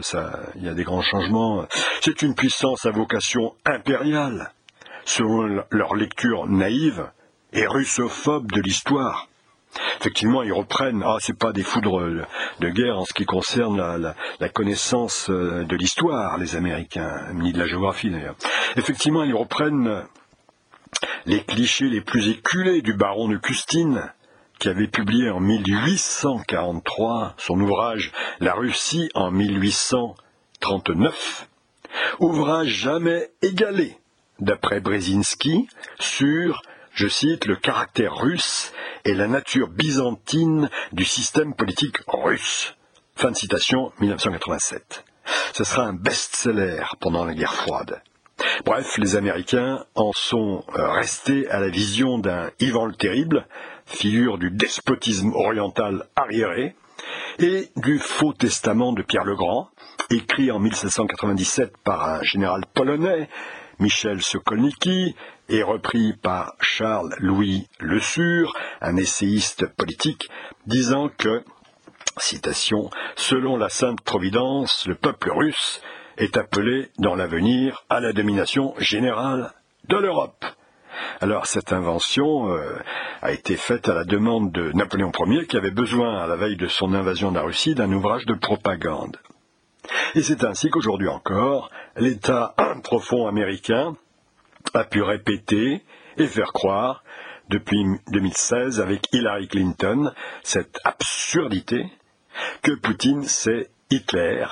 il 0.57 0.65
y 0.65 0.69
a 0.69 0.75
des 0.75 0.85
grands 0.85 1.03
changements? 1.03 1.67
C'est 2.01 2.23
une 2.23 2.35
puissance 2.35 2.87
à 2.87 2.91
vocation 2.91 3.55
impériale 3.65 4.53
selon 5.05 5.63
leur 5.71 5.95
lecture 5.95 6.47
naïve 6.47 7.11
et 7.53 7.67
russophobe 7.67 8.51
de 8.51 8.61
l'histoire. 8.61 9.29
Effectivement, 10.01 10.43
ils 10.43 10.53
reprennent, 10.53 11.05
ah, 11.05 11.19
c'est 11.21 11.39
pas 11.39 11.53
des 11.53 11.63
foudres 11.63 12.27
de 12.61 12.69
guerre 12.69 12.99
en 12.99 13.05
ce 13.05 13.13
qui 13.13 13.25
concerne 13.25 14.15
la, 14.41 14.49
connaissance 14.49 15.31
euh, 15.31 15.65
de 15.65 15.77
l'histoire, 15.77 16.39
les 16.39 16.57
Américains, 16.57 17.33
ni 17.35 17.53
de 17.53 17.59
la 17.59 17.67
géographie 17.67 18.11
d'ailleurs. 18.11 18.37
Effectivement, 18.77 19.23
ils 19.25 19.35
reprennent 19.35 20.05
les 21.27 21.43
clichés 21.43 21.89
les 21.89 22.01
plus 22.01 22.29
éculés 22.29 22.83
du 22.83 22.95
baron 22.95 23.29
de 23.29 23.37
Custine, 23.37 24.13
qui 24.61 24.69
avait 24.69 24.87
publié 24.87 25.31
en 25.31 25.41
1843 25.41 27.35
son 27.37 27.61
ouvrage 27.61 28.13
La 28.39 28.55
Russie 28.55 29.11
en 29.15 29.33
1839, 29.33 31.49
ouvrage 32.21 32.69
jamais 32.69 33.33
égalé 33.43 33.99
d'après 34.41 34.81
Brzezinski, 34.81 35.69
sur, 35.99 36.63
je 36.93 37.09
cite, 37.09 37.47
le 37.47 37.57
caractère 37.57 38.17
russe 38.17 38.73
et 39.05 39.15
la 39.15 39.29
nature 39.29 39.69
byzantine 39.69 40.71
du 40.93 41.05
système 41.05 41.55
politique 41.55 41.99
russe. 42.09 42.75
Fin 43.17 43.31
de 43.31 43.37
citation, 43.37 43.93
1987. 44.01 45.05
Ce 45.53 45.65
sera 45.65 45.85
un 45.85 45.93
best-seller 45.93 46.85
pendant 47.01 47.25
la 47.25 47.35
guerre 47.35 47.55
froide. 47.55 48.03
Bref, 48.65 48.99
les 48.99 49.17
Américains 49.17 49.85
en 49.95 50.13
sont 50.13 50.65
euh, 50.75 50.91
restés 50.91 51.49
à 51.51 51.61
la 51.61 51.69
vision 51.69 52.19
d'un 52.19 52.51
Ivan 52.61 52.87
le 52.87 52.95
Terrible, 52.95 53.47
figure 53.87 54.39
du 54.39 54.51
despotisme 54.51 55.33
oriental 55.33 56.07
arriéré, 56.17 56.75
et 57.39 57.71
du 57.77 57.99
faux 57.99 58.33
testament 58.33 58.93
de 58.93 59.03
Pierre 59.03 59.25
le 59.25 59.37
Grand, 59.37 59.69
écrit 60.11 60.51
en 60.51 60.59
1797 60.59 61.77
par 61.85 62.09
un 62.09 62.23
général 62.23 62.63
polonais, 62.75 63.29
Michel 63.79 64.23
Sokolniki, 64.23 65.15
et 65.49 65.63
repris 65.63 66.15
par 66.15 66.55
Charles-Louis 66.61 67.69
Le 67.79 68.01
Sur, 68.01 68.55
un 68.81 68.97
essayiste 68.97 69.67
politique, 69.67 70.29
disant 70.67 71.09
que, 71.09 71.43
citation, 72.17 72.91
selon 73.17 73.57
la 73.57 73.69
Sainte 73.69 74.01
Providence, 74.03 74.87
le 74.87 74.95
peuple 74.95 75.31
russe 75.33 75.81
est 76.17 76.37
appelé 76.37 76.91
dans 76.99 77.15
l'avenir 77.15 77.85
à 77.91 78.01
la 78.01 78.13
domination 78.13 78.75
générale 78.79 79.53
de 79.89 79.97
l'Europe. 79.97 80.45
Alors 81.21 81.47
cette 81.47 81.73
invention 81.73 82.49
euh, 82.51 82.79
a 83.21 83.33
été 83.33 83.57
faite 83.57 83.89
à 83.89 83.95
la 83.95 84.05
demande 84.05 84.53
de 84.53 84.73
Napoléon 84.73 85.11
Ier 85.27 85.47
qui 85.47 85.57
avait 85.57 85.71
besoin, 85.71 86.23
à 86.23 86.27
la 86.27 86.37
veille 86.37 86.57
de 86.57 86.69
son 86.69 86.95
invasion 86.95 87.31
de 87.31 87.37
la 87.37 87.43
Russie, 87.43 87.75
d'un 87.75 87.93
ouvrage 87.93 88.27
de 88.27 88.35
propagande. 88.35 89.17
Et 90.15 90.23
c'est 90.23 90.45
ainsi 90.45 90.71
qu'aujourd'hui 90.71 91.09
encore, 91.09 91.71
l'État 91.97 92.55
profond 92.83 93.27
américain 93.27 93.97
a 94.73 94.85
pu 94.85 95.03
répéter 95.03 95.83
et 96.17 96.27
faire 96.27 96.53
croire, 96.53 97.05
depuis 97.51 97.85
2016 98.11 98.81
avec 98.81 99.07
Hillary 99.13 99.49
Clinton, 99.49 100.13
cette 100.43 100.79
absurdité 100.85 101.87
que 102.63 102.73
Poutine 102.73 103.25
c'est 103.25 103.71
Hitler, 103.91 104.47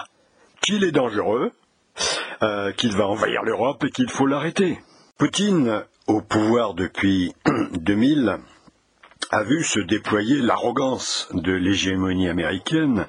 qu'il 0.60 0.84
est 0.84 0.92
dangereux, 0.92 1.52
euh, 2.42 2.72
qu'il 2.72 2.94
va 2.96 3.06
envahir 3.06 3.42
l'Europe 3.42 3.84
et 3.84 3.90
qu'il 3.90 4.10
faut 4.10 4.26
l'arrêter. 4.26 4.78
Poutine, 5.18 5.84
au 6.06 6.20
pouvoir 6.20 6.74
depuis 6.74 7.32
2000, 7.72 8.38
a 9.30 9.42
vu 9.44 9.62
se 9.64 9.80
déployer 9.80 10.42
l'arrogance 10.42 11.28
de 11.32 11.52
l'hégémonie 11.52 12.28
américaine 12.28 13.06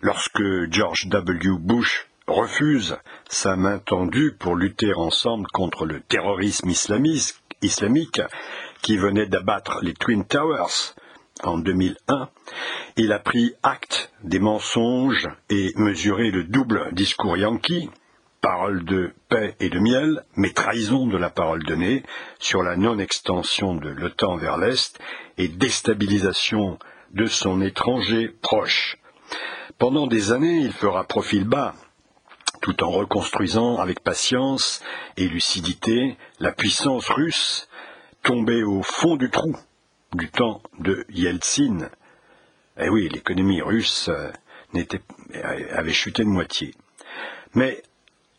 lorsque 0.00 0.70
George 0.70 1.08
W. 1.08 1.58
Bush 1.58 2.06
refuse 2.26 2.96
sa 3.34 3.56
main 3.56 3.80
tendue 3.80 4.36
pour 4.38 4.54
lutter 4.54 4.94
ensemble 4.94 5.48
contre 5.48 5.86
le 5.86 6.00
terrorisme 6.00 6.70
islamique 6.70 8.22
qui 8.80 8.96
venait 8.96 9.26
d'abattre 9.26 9.80
les 9.82 9.92
Twin 9.92 10.24
Towers 10.24 10.94
en 11.42 11.58
2001, 11.58 12.28
il 12.96 13.12
a 13.12 13.18
pris 13.18 13.52
acte 13.64 14.12
des 14.22 14.38
mensonges 14.38 15.28
et 15.50 15.72
mesuré 15.74 16.30
le 16.30 16.44
double 16.44 16.90
discours 16.92 17.36
yankee 17.36 17.90
parole 18.40 18.84
de 18.84 19.12
paix 19.28 19.56
et 19.58 19.68
de 19.68 19.80
miel, 19.80 20.22
mais 20.36 20.50
trahison 20.50 21.06
de 21.06 21.16
la 21.16 21.30
parole 21.30 21.64
donnée 21.64 22.04
sur 22.38 22.62
la 22.62 22.76
non-extension 22.76 23.74
de 23.74 23.88
l'OTAN 23.88 24.36
vers 24.36 24.58
l'Est 24.58 25.00
et 25.38 25.48
déstabilisation 25.48 26.78
de 27.12 27.26
son 27.26 27.62
étranger 27.62 28.28
proche. 28.42 28.98
Pendant 29.78 30.06
des 30.06 30.30
années, 30.30 30.58
il 30.58 30.72
fera 30.72 31.04
profil 31.04 31.44
bas, 31.44 31.74
tout 32.64 32.82
en 32.82 32.90
reconstruisant 32.90 33.76
avec 33.76 34.00
patience 34.00 34.82
et 35.18 35.28
lucidité 35.28 36.16
la 36.40 36.50
puissance 36.50 37.10
russe 37.10 37.68
tombée 38.22 38.62
au 38.64 38.82
fond 38.82 39.16
du 39.16 39.28
trou 39.28 39.54
du 40.14 40.30
temps 40.30 40.62
de 40.78 41.04
Yeltsin. 41.10 41.90
Eh 42.78 42.88
oui, 42.88 43.10
l'économie 43.12 43.60
russe 43.60 44.08
euh, 44.08 44.32
avait 45.72 45.92
chuté 45.92 46.24
de 46.24 46.28
moitié. 46.28 46.74
Mais 47.52 47.82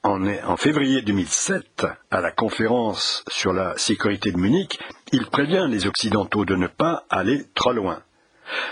en, 0.01 0.57
février 0.57 1.03
2007, 1.03 1.85
à 2.09 2.19
la 2.19 2.31
conférence 2.31 3.23
sur 3.27 3.53
la 3.53 3.77
sécurité 3.77 4.31
de 4.31 4.37
Munich, 4.37 4.79
il 5.11 5.27
prévient 5.27 5.67
les 5.69 5.85
Occidentaux 5.85 6.45
de 6.45 6.55
ne 6.55 6.65
pas 6.65 7.05
aller 7.11 7.45
trop 7.53 7.73
loin. 7.73 8.01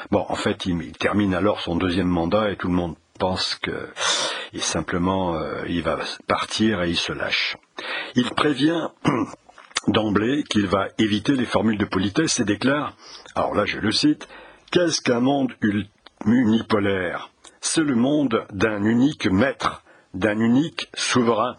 Bon, 0.10 0.26
en 0.30 0.36
fait, 0.36 0.66
il, 0.66 0.94
termine 0.94 1.36
alors 1.36 1.62
son 1.62 1.76
deuxième 1.76 2.08
mandat 2.08 2.50
et 2.50 2.56
tout 2.56 2.70
le 2.70 2.74
monde 2.74 2.96
pense 3.20 3.54
que 3.54 3.90
simplement 4.62 5.36
euh, 5.36 5.64
il 5.68 5.82
va 5.82 6.00
partir 6.28 6.84
et 6.84 6.90
il 6.90 6.98
se 6.98 7.14
lâche. 7.14 7.58
Il 8.16 8.30
prévient 8.32 8.90
d'emblée 9.88 10.44
qu'il 10.44 10.68
va 10.68 10.88
éviter 10.98 11.34
les 11.34 11.46
formules 11.46 11.78
de 11.78 11.86
politesse 11.86 12.40
et 12.40 12.46
déclare, 12.46 12.96
alors 13.36 13.56
là 13.56 13.66
je 13.66 13.80
le 13.80 13.92
cite, 13.92 14.28
Qu'est-ce 14.74 15.02
qu'un 15.02 15.20
monde 15.20 15.54
unipolaire? 16.26 17.30
C'est 17.62 17.84
le 17.84 17.96
monde 17.96 18.44
d'un 18.52 18.84
unique 18.84 19.28
maître 19.28 19.84
d'un 20.16 20.40
unique 20.40 20.90
souverain. 20.96 21.58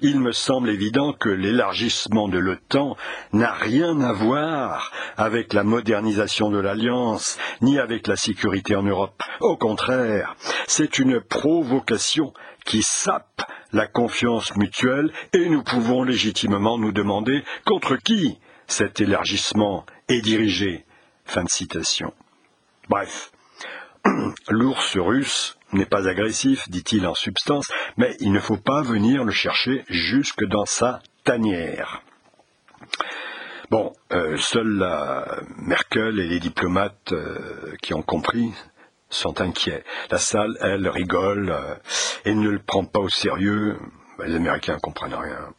Il 0.00 0.20
me 0.20 0.32
semble 0.32 0.70
évident 0.70 1.12
que 1.12 1.28
l'élargissement 1.28 2.28
de 2.28 2.38
l'OTAN 2.38 2.96
n'a 3.32 3.52
rien 3.52 4.00
à 4.00 4.12
voir 4.12 4.92
avec 5.16 5.52
la 5.52 5.64
modernisation 5.64 6.50
de 6.50 6.58
l'Alliance, 6.58 7.38
ni 7.62 7.78
avec 7.78 8.06
la 8.06 8.16
sécurité 8.16 8.76
en 8.76 8.84
Europe. 8.84 9.22
Au 9.40 9.56
contraire, 9.56 10.36
c'est 10.66 10.98
une 10.98 11.20
provocation 11.20 12.32
qui 12.64 12.82
sape 12.82 13.42
la 13.72 13.86
confiance 13.86 14.54
mutuelle 14.56 15.12
et 15.32 15.48
nous 15.48 15.62
pouvons 15.62 16.02
légitimement 16.02 16.78
nous 16.78 16.92
demander 16.92 17.42
contre 17.64 17.96
qui 17.96 18.38
cet 18.66 19.00
élargissement 19.00 19.84
est 20.08 20.20
dirigé. 20.20 20.84
Fin 21.24 21.44
de 21.44 21.50
citation. 21.50 22.12
Bref, 22.88 23.32
l'ours 24.48 24.96
russe 24.96 25.58
n'est 25.72 25.86
pas 25.86 26.08
agressif, 26.08 26.68
dit-il 26.68 27.06
en 27.06 27.14
substance, 27.14 27.70
mais 27.96 28.16
il 28.20 28.32
ne 28.32 28.40
faut 28.40 28.56
pas 28.56 28.82
venir 28.82 29.24
le 29.24 29.32
chercher 29.32 29.84
jusque 29.88 30.44
dans 30.44 30.64
sa 30.64 31.00
tanière. 31.24 32.02
Bon, 33.70 33.92
euh, 34.12 34.38
seuls 34.38 34.86
Merkel 35.58 36.18
et 36.20 36.26
les 36.26 36.40
diplomates 36.40 37.12
euh, 37.12 37.74
qui 37.82 37.92
ont 37.92 38.02
compris 38.02 38.50
sont 39.10 39.40
inquiets. 39.42 39.84
La 40.10 40.18
salle, 40.18 40.56
elle, 40.60 40.88
rigole 40.88 41.50
euh, 41.50 41.74
et 42.24 42.34
ne 42.34 42.48
le 42.48 42.60
prend 42.60 42.84
pas 42.84 43.00
au 43.00 43.10
sérieux. 43.10 43.78
Les 44.24 44.36
Américains 44.36 44.78
comprennent 44.78 45.14
rien 45.14 45.52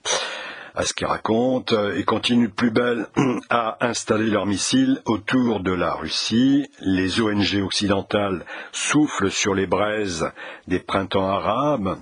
à 0.76 0.84
ce 0.84 0.94
qu'ils 0.94 1.08
racontent 1.08 1.92
et 1.92 2.04
continuent 2.04 2.50
plus 2.50 2.72
belle 2.72 3.08
à 3.50 3.78
installer 3.86 4.30
leurs 4.30 4.46
missiles 4.46 5.02
autour 5.06 5.60
de 5.60 5.72
la 5.72 5.94
Russie. 5.94 6.68
Les 6.82 7.22
ONG 7.22 7.62
occidentales 7.64 8.46
soufflent 8.72 9.32
sur 9.32 9.54
les 9.54 9.68
braises 9.68 10.32
des 10.68 10.80
printemps 10.80 11.30
arabes 11.30 11.98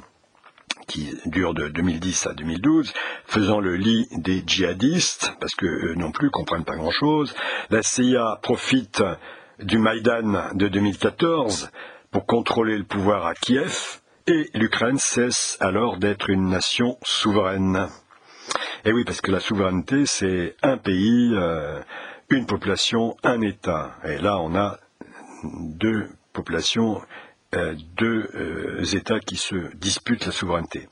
qui 0.87 1.13
durent 1.25 1.53
de 1.53 1.67
2010 1.67 2.27
à 2.27 2.33
2012, 2.33 2.93
faisant 3.25 3.59
le 3.59 3.75
lit 3.75 4.07
des 4.13 4.43
djihadistes, 4.45 5.33
parce 5.39 5.53
qu'eux 5.53 5.93
non 5.95 6.11
plus 6.11 6.29
comprennent 6.29 6.63
pas 6.63 6.77
grand-chose. 6.77 7.35
La 7.69 7.83
CIA 7.83 8.39
profite 8.41 9.03
du 9.59 9.77
Maïdan 9.77 10.51
de 10.53 10.67
2014 10.67 11.71
pour 12.11 12.25
contrôler 12.25 12.77
le 12.77 12.85
pouvoir 12.85 13.25
à 13.25 13.33
Kiev, 13.33 13.99
et 14.27 14.49
l'Ukraine 14.53 14.97
cesse 14.97 15.57
alors 15.59 15.97
d'être 15.97 16.29
une 16.29 16.49
nation 16.49 16.97
souveraine. 17.03 17.87
Et 18.87 18.91
eh 18.91 18.93
oui, 18.93 19.03
parce 19.03 19.19
que 19.19 19.31
la 19.31 19.41
souveraineté, 19.41 20.05
c'est 20.05 20.55
un 20.63 20.77
pays, 20.77 21.31
euh, 21.33 21.81
une 22.29 22.45
population, 22.45 23.17
un 23.21 23.41
État. 23.41 23.97
Et 24.05 24.17
là, 24.17 24.39
on 24.39 24.55
a 24.55 24.79
deux 25.43 26.07
populations, 26.31 27.01
euh, 27.53 27.75
deux 27.97 28.29
euh, 28.33 28.85
États 28.95 29.19
qui 29.19 29.35
se 29.35 29.75
disputent 29.75 30.25
la 30.25 30.31
souveraineté. 30.31 30.87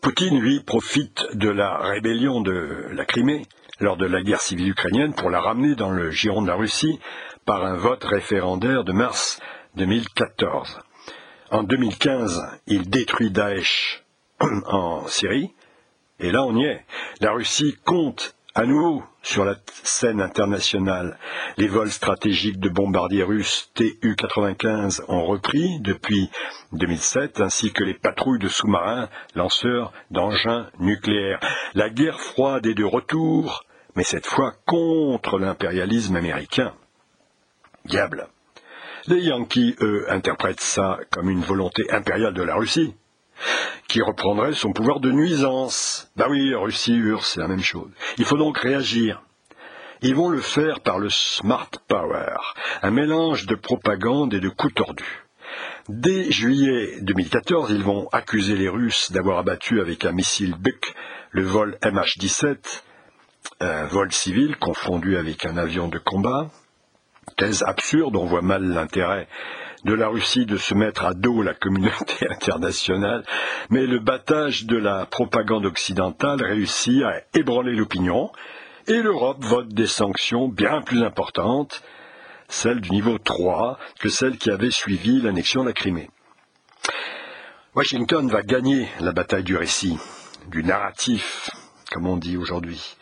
Poutine, 0.00 0.38
lui, 0.38 0.60
profite 0.60 1.26
de 1.32 1.48
la 1.48 1.78
rébellion 1.78 2.42
de 2.42 2.90
la 2.92 3.04
Crimée 3.04 3.44
lors 3.80 3.96
de 3.96 4.06
la 4.06 4.22
guerre 4.22 4.40
civile 4.40 4.68
ukrainienne 4.68 5.14
pour 5.14 5.30
la 5.30 5.40
ramener 5.40 5.74
dans 5.74 5.90
le 5.90 6.12
giron 6.12 6.42
de 6.42 6.46
la 6.46 6.54
Russie 6.54 7.00
par 7.44 7.64
un 7.64 7.74
vote 7.74 8.04
référendaire 8.04 8.84
de 8.84 8.92
mars 8.92 9.40
2014. 9.74 10.78
En 11.50 11.64
2015, 11.64 12.40
il 12.68 12.88
détruit 12.88 13.32
Daesh 13.32 14.04
en 14.38 15.08
Syrie, 15.08 15.55
et 16.18 16.30
là, 16.30 16.44
on 16.44 16.56
y 16.56 16.64
est. 16.64 16.84
La 17.20 17.32
Russie 17.32 17.76
compte 17.84 18.34
à 18.54 18.64
nouveau 18.64 19.04
sur 19.22 19.44
la 19.44 19.56
scène 19.82 20.22
internationale. 20.22 21.18
Les 21.58 21.68
vols 21.68 21.90
stratégiques 21.90 22.58
de 22.58 22.70
bombardiers 22.70 23.22
russes 23.22 23.70
Tu-95 23.74 25.02
ont 25.08 25.26
repris 25.26 25.78
depuis 25.80 26.30
2007, 26.72 27.40
ainsi 27.42 27.70
que 27.72 27.84
les 27.84 27.92
patrouilles 27.92 28.38
de 28.38 28.48
sous-marins 28.48 29.10
lanceurs 29.34 29.92
d'engins 30.10 30.70
nucléaires. 30.78 31.40
La 31.74 31.90
guerre 31.90 32.20
froide 32.20 32.66
est 32.66 32.74
de 32.74 32.84
retour, 32.84 33.64
mais 33.94 34.04
cette 34.04 34.26
fois 34.26 34.54
contre 34.64 35.38
l'impérialisme 35.38 36.16
américain. 36.16 36.72
Diable. 37.84 38.28
Les 39.06 39.20
Yankees, 39.20 39.76
eux, 39.82 40.06
interprètent 40.08 40.60
ça 40.60 40.98
comme 41.10 41.28
une 41.28 41.42
volonté 41.42 41.84
impériale 41.92 42.34
de 42.34 42.42
la 42.42 42.54
Russie 42.56 42.94
qui 43.88 44.02
reprendrait 44.02 44.52
son 44.52 44.72
pouvoir 44.72 45.00
de 45.00 45.10
nuisance. 45.10 46.10
Bah 46.16 46.26
oui, 46.28 46.54
Russie, 46.54 46.94
URSS, 46.94 47.26
c'est 47.26 47.40
la 47.40 47.48
même 47.48 47.62
chose. 47.62 47.90
Il 48.18 48.24
faut 48.24 48.36
donc 48.36 48.58
réagir. 48.58 49.22
Ils 50.02 50.14
vont 50.14 50.28
le 50.28 50.40
faire 50.40 50.80
par 50.80 50.98
le 50.98 51.08
smart 51.08 51.70
power, 51.88 52.36
un 52.82 52.90
mélange 52.90 53.46
de 53.46 53.54
propagande 53.54 54.34
et 54.34 54.40
de 54.40 54.48
coups 54.48 54.74
tordus. 54.74 55.24
Dès 55.88 56.30
juillet 56.30 57.00
2014, 57.00 57.70
ils 57.70 57.82
vont 57.82 58.08
accuser 58.12 58.56
les 58.56 58.68
Russes 58.68 59.10
d'avoir 59.12 59.38
abattu 59.38 59.80
avec 59.80 60.04
un 60.04 60.12
missile 60.12 60.54
Buk 60.58 60.94
le 61.30 61.42
vol 61.42 61.78
MH17 61.82 62.82
un 63.60 63.86
vol 63.86 64.12
civil 64.12 64.56
confondu 64.56 65.16
avec 65.16 65.46
un 65.46 65.56
avion 65.56 65.88
de 65.88 65.98
combat. 65.98 66.50
Thèse 67.36 67.62
absurde, 67.62 68.16
on 68.16 68.24
voit 68.24 68.42
mal 68.42 68.62
l'intérêt 68.62 69.28
de 69.86 69.94
la 69.94 70.08
Russie 70.08 70.46
de 70.46 70.56
se 70.56 70.74
mettre 70.74 71.04
à 71.04 71.14
dos 71.14 71.42
la 71.42 71.54
communauté 71.54 72.26
internationale, 72.30 73.24
mais 73.70 73.86
le 73.86 74.00
battage 74.00 74.66
de 74.66 74.76
la 74.76 75.06
propagande 75.06 75.64
occidentale 75.64 76.42
réussit 76.42 77.04
à 77.04 77.22
ébranler 77.34 77.72
l'opinion, 77.72 78.32
et 78.88 79.00
l'Europe 79.00 79.44
vote 79.44 79.68
des 79.68 79.86
sanctions 79.86 80.48
bien 80.48 80.82
plus 80.82 81.04
importantes, 81.04 81.82
celles 82.48 82.80
du 82.80 82.90
niveau 82.90 83.18
3 83.18 83.78
que 84.00 84.08
celles 84.08 84.38
qui 84.38 84.50
avaient 84.50 84.72
suivi 84.72 85.20
l'annexion 85.20 85.62
de 85.62 85.68
la 85.68 85.72
Crimée. 85.72 86.10
Washington 87.76 88.28
va 88.28 88.42
gagner 88.42 88.88
la 89.00 89.12
bataille 89.12 89.44
du 89.44 89.56
récit, 89.56 89.98
du 90.48 90.64
narratif, 90.64 91.48
comme 91.92 92.08
on 92.08 92.16
dit 92.16 92.36
aujourd'hui. 92.36 92.96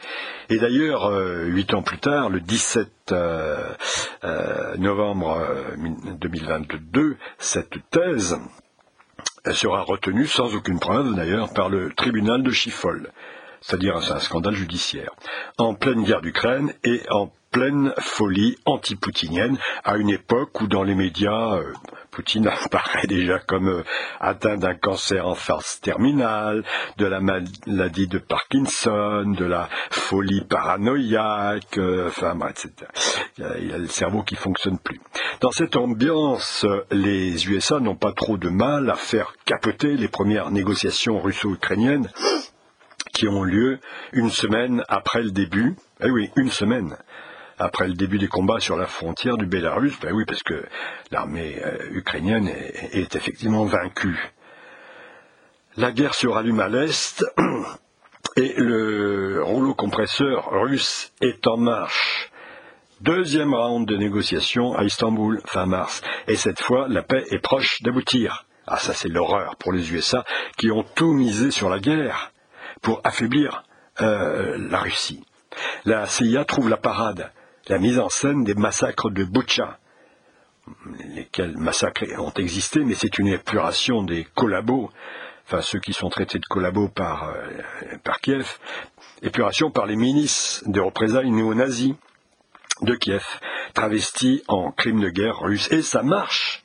Et 0.51 0.59
d'ailleurs, 0.59 1.07
euh, 1.07 1.45
huit 1.47 1.73
ans 1.75 1.83
plus 1.83 1.99
tard, 1.99 2.29
le 2.29 2.41
17 2.41 2.89
euh, 3.13 3.73
euh, 4.25 4.77
novembre 4.77 5.41
2022, 6.21 7.17
cette 7.39 7.77
thèse 7.91 8.37
sera 9.53 9.83
retenue 9.83 10.27
sans 10.27 10.55
aucune 10.55 10.81
preuve 10.81 11.15
d'ailleurs 11.15 11.53
par 11.53 11.69
le 11.69 11.93
tribunal 11.95 12.43
de 12.43 12.51
Chifol, 12.51 13.11
c'est-à-dire 13.61 13.97
un 13.97 14.19
scandale 14.19 14.55
judiciaire, 14.55 15.11
en 15.59 15.75
pleine 15.75 16.03
guerre 16.03 16.23
d'Ukraine 16.23 16.73
et 16.83 17.03
en 17.11 17.31
pleine 17.55 17.95
folie 18.01 18.57
anti-poutinienne, 18.67 19.57
à 19.85 19.97
une 19.97 20.11
époque 20.11 20.61
où 20.61 20.67
dans 20.67 20.83
les 20.83 20.97
médias, 20.97 21.55
euh, 21.55 21.73
Poutine 22.11 22.49
apparaît 22.65 23.07
déjà 23.07 23.39
comme 23.39 23.69
euh, 23.69 23.85
atteint 24.19 24.57
d'un 24.57 24.75
cancer 24.75 25.25
en 25.25 25.37
phase 25.37 25.79
terminale, 25.81 26.65
de 26.99 27.07
la 27.07 27.21
maladie 27.21 28.09
de 28.09 28.19
Parkinson, 28.19 29.33
de 29.39 29.45
la 29.45 29.69
folie 29.91 30.45
paranoïaque, 30.45 31.79
euh, 31.79 32.09
enfin, 32.09 32.37
etc. 32.51 32.73
Il 33.39 33.73
a 33.73 33.79
le 33.79 33.87
cerveau 33.87 34.25
qui 34.25 34.35
fonctionne 34.35 34.81
plus. 34.81 35.01
Dans 35.41 35.53
cette 35.53 35.77
ambiance, 35.77 36.67
les 36.91 37.49
USA 37.49 37.79
n'ont 37.79 37.95
pas 37.95 38.13
trop 38.13 38.37
de 38.37 38.49
mal 38.49 38.91
à 38.91 38.97
faire 38.97 39.33
capoter 39.45 39.97
les 39.97 40.09
premières 40.09 40.51
négociations 40.51 41.21
russo-ukrainiennes 41.21 42.11
qui 43.13 43.29
ont 43.29 43.45
lieu 43.45 43.79
une 44.13 44.29
semaine 44.29 44.83
après 44.89 45.23
le 45.23 45.31
début. 45.31 45.77
Eh 46.03 46.11
oui, 46.11 46.31
une 46.37 46.51
semaine 46.51 46.97
après 47.59 47.87
le 47.87 47.95
début 47.95 48.19
des 48.19 48.29
combats 48.29 48.61
sur 48.61 48.77
la 48.77 48.87
frontière 48.87 49.37
du 49.37 49.47
Bélarus, 49.47 49.99
ben 50.01 50.13
oui, 50.13 50.25
parce 50.27 50.43
que 50.43 50.65
l'armée 51.11 51.61
euh, 51.65 51.79
ukrainienne 51.93 52.49
est, 52.49 53.15
effectivement 53.15 53.65
vaincue. 53.65 54.33
La 55.77 55.93
guerre 55.93 56.15
se 56.15 56.27
rallume 56.27 56.61
à 56.61 56.69
l'est 56.69 57.25
et 58.37 58.55
le 58.57 59.43
rouleau 59.43 59.75
compresseur 59.75 60.51
russe 60.51 61.13
est 61.21 61.47
en 61.47 61.57
marche. 61.57 62.31
Deuxième 63.01 63.55
round 63.55 63.87
de 63.87 63.97
négociations 63.97 64.77
à 64.77 64.85
Istanbul 64.85 65.41
fin 65.47 65.67
mars. 65.67 66.03
Et 66.27 66.37
cette 66.37 66.61
fois, 66.61 66.87
la 66.89 67.03
paix 67.03 67.25
est 67.31 67.41
proche 67.41 67.83
d'aboutir. 67.83 68.47
Ah, 68.67 68.79
ça 68.79 68.95
c'est 68.95 69.09
l'horreur 69.09 69.57
pour 69.57 69.73
les 69.73 69.93
USA 69.93 70.25
qui 70.57 70.71
ont 70.71 70.85
tout 70.95 71.13
misé 71.13 71.51
sur 71.51 71.69
la 71.69 71.81
guerre 71.81 72.33
pour 72.81 73.01
affaiblir 73.05 73.65
euh, 74.01 74.57
la 74.71 74.79
Russie. 74.79 75.23
La 75.85 76.07
CIA 76.07 76.45
trouve 76.45 76.69
la 76.69 76.77
parade 76.77 77.31
la 77.69 77.79
mise 77.79 77.99
en 77.99 78.09
scène 78.09 78.45
des 78.45 78.55
massacres 78.55 79.11
de 79.11 79.25
Butcha, 79.25 79.79
lesquels 81.15 81.57
massacres 81.57 82.05
ont 82.19 82.33
existé, 82.33 82.81
mais 82.85 82.95
c'est 82.95 83.19
une 83.19 83.29
épuration 83.29 84.03
des 84.03 84.25
collabos, 84.35 84.91
enfin 85.47 85.61
ceux 85.61 85.81
qui 85.81 85.93
sont 85.93 86.09
traités 86.09 86.39
de 86.39 86.47
collabos 86.47 86.89
par, 86.89 87.29
euh, 87.29 87.99
par 88.03 88.21
Kiev, 88.21 88.59
épuration 89.23 89.71
par 89.71 89.87
les 89.87 89.97
milices 89.97 90.63
de 90.67 90.81
représailles 90.81 91.31
néo-nazis 91.31 91.95
de 92.83 92.95
Kiev, 92.95 93.25
travestis 93.73 94.43
en 94.49 94.71
crimes 94.73 95.01
de 95.01 95.11
guerre 95.11 95.39
russes. 95.39 95.71
Et 95.71 95.83
ça 95.83 96.03
marche 96.03 96.64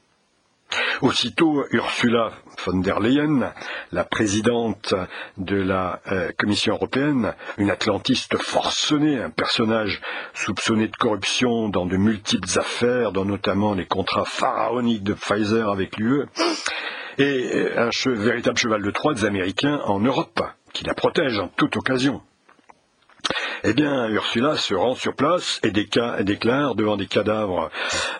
Aussitôt, 1.01 1.63
Ursula 1.71 2.33
von 2.65 2.81
der 2.81 2.99
Leyen, 2.99 3.53
la 3.93 4.03
présidente 4.03 4.93
de 5.37 5.55
la 5.55 6.01
euh, 6.11 6.31
Commission 6.37 6.75
européenne, 6.75 7.35
une 7.57 7.69
atlantiste 7.69 8.37
forcenée, 8.37 9.17
un 9.21 9.29
personnage 9.29 10.01
soupçonné 10.33 10.89
de 10.89 10.95
corruption 10.97 11.69
dans 11.69 11.85
de 11.85 11.95
multiples 11.95 12.49
affaires, 12.59 13.13
dont 13.13 13.23
notamment 13.23 13.73
les 13.75 13.85
contrats 13.85 14.25
pharaoniques 14.25 15.03
de 15.03 15.13
Pfizer 15.13 15.69
avec 15.69 15.95
l'UE, 15.97 16.25
et 17.17 17.49
euh, 17.55 17.87
un 17.87 18.11
véritable 18.15 18.57
cheval 18.57 18.81
de 18.81 18.91
Troie 18.91 19.13
des 19.13 19.23
Américains 19.23 19.79
en 19.85 20.01
Europe, 20.01 20.41
qui 20.73 20.83
la 20.83 20.95
protège 20.95 21.39
en 21.39 21.47
toute 21.47 21.77
occasion. 21.77 22.21
Eh 23.63 23.73
bien, 23.73 24.07
Ursula 24.09 24.55
se 24.55 24.73
rend 24.73 24.95
sur 24.95 25.15
place 25.15 25.59
et, 25.63 25.71
déclare 25.71 26.75
devant 26.75 26.95
des 26.95 27.07
cadavres 27.07 27.69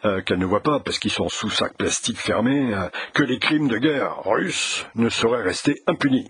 euh, 0.03 0.21
qu'elle 0.21 0.39
ne 0.39 0.45
voit 0.45 0.63
pas 0.63 0.79
parce 0.79 0.99
qu'ils 0.99 1.11
sont 1.11 1.29
sous 1.29 1.49
sac 1.49 1.77
plastique 1.77 2.19
fermé 2.19 2.73
euh, 2.73 2.89
que 3.13 3.23
les 3.23 3.39
crimes 3.39 3.69
de 3.69 3.77
guerre 3.77 4.23
russes 4.25 4.85
ne 4.95 5.09
sauraient 5.09 5.43
rester 5.43 5.81
impunis. 5.87 6.29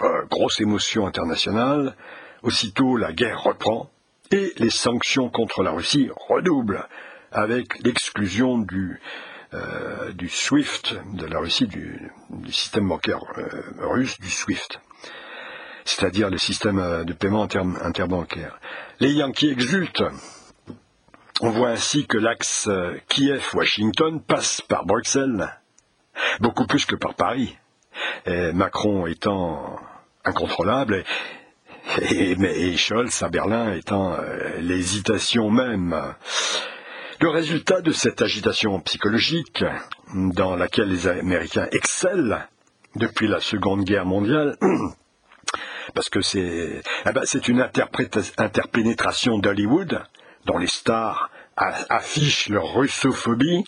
Euh, 0.00 0.24
grosse 0.28 0.60
émotion 0.60 1.06
internationale. 1.06 1.96
Aussitôt, 2.42 2.96
la 2.96 3.12
guerre 3.12 3.42
reprend 3.42 3.90
et 4.32 4.52
les 4.58 4.70
sanctions 4.70 5.28
contre 5.28 5.62
la 5.62 5.70
Russie 5.70 6.10
redoublent 6.28 6.86
avec 7.30 7.78
l'exclusion 7.84 8.58
du, 8.58 9.00
SWIFT 10.28 10.96
de 11.14 11.26
la 11.26 11.38
Russie, 11.38 11.66
du 11.66 12.10
système 12.52 12.88
bancaire 12.88 13.20
russe, 13.78 14.18
du 14.20 14.30
SWIFT 14.30 14.80
c'est-à-dire 15.88 16.30
le 16.30 16.38
système 16.38 16.78
euh, 16.78 17.04
de 17.04 17.12
paiement 17.12 17.48
interbancaire. 17.82 18.60
Les 19.00 19.12
Yankees 19.12 19.50
exultent. 19.50 20.04
On 21.40 21.50
voit 21.50 21.70
ainsi 21.70 22.06
que 22.06 22.18
l'axe 22.18 22.66
euh, 22.68 22.96
Kiev-Washington 23.08 24.20
passe 24.20 24.60
par 24.60 24.84
Bruxelles, 24.84 25.48
beaucoup 26.40 26.66
plus 26.66 26.84
que 26.84 26.96
par 26.96 27.14
Paris. 27.14 27.56
Macron 28.54 29.06
étant 29.06 29.80
incontrôlable 30.24 31.02
et, 32.02 32.76
Scholz 32.76 33.22
à 33.22 33.28
Berlin 33.28 33.72
étant 33.72 34.12
euh, 34.12 34.60
l'hésitation 34.60 35.50
même. 35.50 36.14
Le 37.20 37.28
résultat 37.30 37.80
de 37.80 37.90
cette 37.90 38.22
agitation 38.22 38.78
psychologique, 38.80 39.64
dans 40.14 40.54
laquelle 40.54 40.88
les 40.88 41.08
Américains 41.08 41.66
excellent 41.72 42.42
depuis 42.94 43.26
la 43.26 43.40
Seconde 43.40 43.84
Guerre 43.84 44.06
mondiale, 44.06 44.56
parce 45.94 46.08
que 46.08 46.20
c'est 46.20 46.82
eh 47.06 47.12
ben, 47.12 47.22
une 47.48 47.68
interpénétration 48.38 49.38
d'Hollywood 49.38 50.02
dont 50.46 50.58
les 50.58 50.66
stars 50.66 51.30
affichent 51.56 52.48
leur 52.48 52.74
russophobie, 52.74 53.64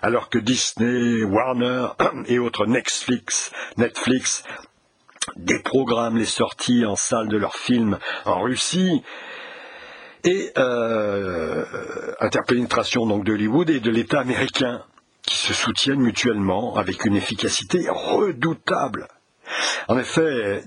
alors 0.00 0.28
que 0.28 0.38
Disney, 0.38 1.22
Warner 1.24 1.88
et 2.26 2.38
autres 2.38 2.66
Netflix, 2.66 3.52
Netflix 3.76 4.44
déprogramment 5.36 6.18
les 6.18 6.24
sorties 6.24 6.84
en 6.84 6.96
salle 6.96 7.28
de 7.28 7.36
leurs 7.36 7.56
films 7.56 7.98
en 8.24 8.42
Russie. 8.42 9.02
Et 10.24 10.52
euh, 10.56 11.64
interpénétration 12.20 13.06
donc 13.06 13.24
d'Hollywood 13.24 13.70
et 13.70 13.80
de 13.80 13.90
l'État 13.90 14.20
américain 14.20 14.84
qui 15.22 15.36
se 15.36 15.52
soutiennent 15.52 16.00
mutuellement 16.00 16.76
avec 16.76 17.04
une 17.04 17.16
efficacité 17.16 17.86
redoutable. 17.88 19.08
En 19.88 19.98
effet, 19.98 20.62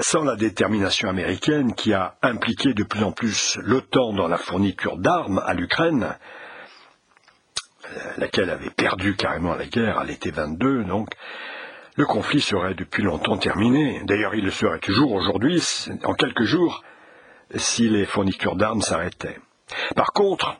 sans 0.00 0.24
la 0.24 0.36
détermination 0.36 1.08
américaine 1.08 1.74
qui 1.74 1.92
a 1.92 2.16
impliqué 2.22 2.74
de 2.74 2.84
plus 2.84 3.02
en 3.02 3.12
plus 3.12 3.58
l'OTAN 3.62 4.12
dans 4.14 4.28
la 4.28 4.38
fourniture 4.38 4.96
d'armes 4.96 5.42
à 5.44 5.54
l'Ukraine, 5.54 6.16
euh, 7.84 8.00
laquelle 8.18 8.50
avait 8.50 8.70
perdu 8.70 9.16
carrément 9.16 9.54
la 9.54 9.66
guerre 9.66 9.98
à 9.98 10.04
l'été 10.04 10.30
22, 10.30 10.84
donc, 10.84 11.08
le 11.96 12.06
conflit 12.06 12.40
serait 12.40 12.74
depuis 12.74 13.02
longtemps 13.02 13.36
terminé. 13.36 14.00
D'ailleurs, 14.04 14.34
il 14.34 14.44
le 14.44 14.50
serait 14.50 14.78
toujours 14.78 15.12
aujourd'hui, 15.12 15.62
en 16.04 16.14
quelques 16.14 16.44
jours, 16.44 16.82
si 17.56 17.88
les 17.88 18.06
fournitures 18.06 18.56
d'armes 18.56 18.80
s'arrêtaient. 18.80 19.38
Par 19.94 20.12
contre, 20.12 20.56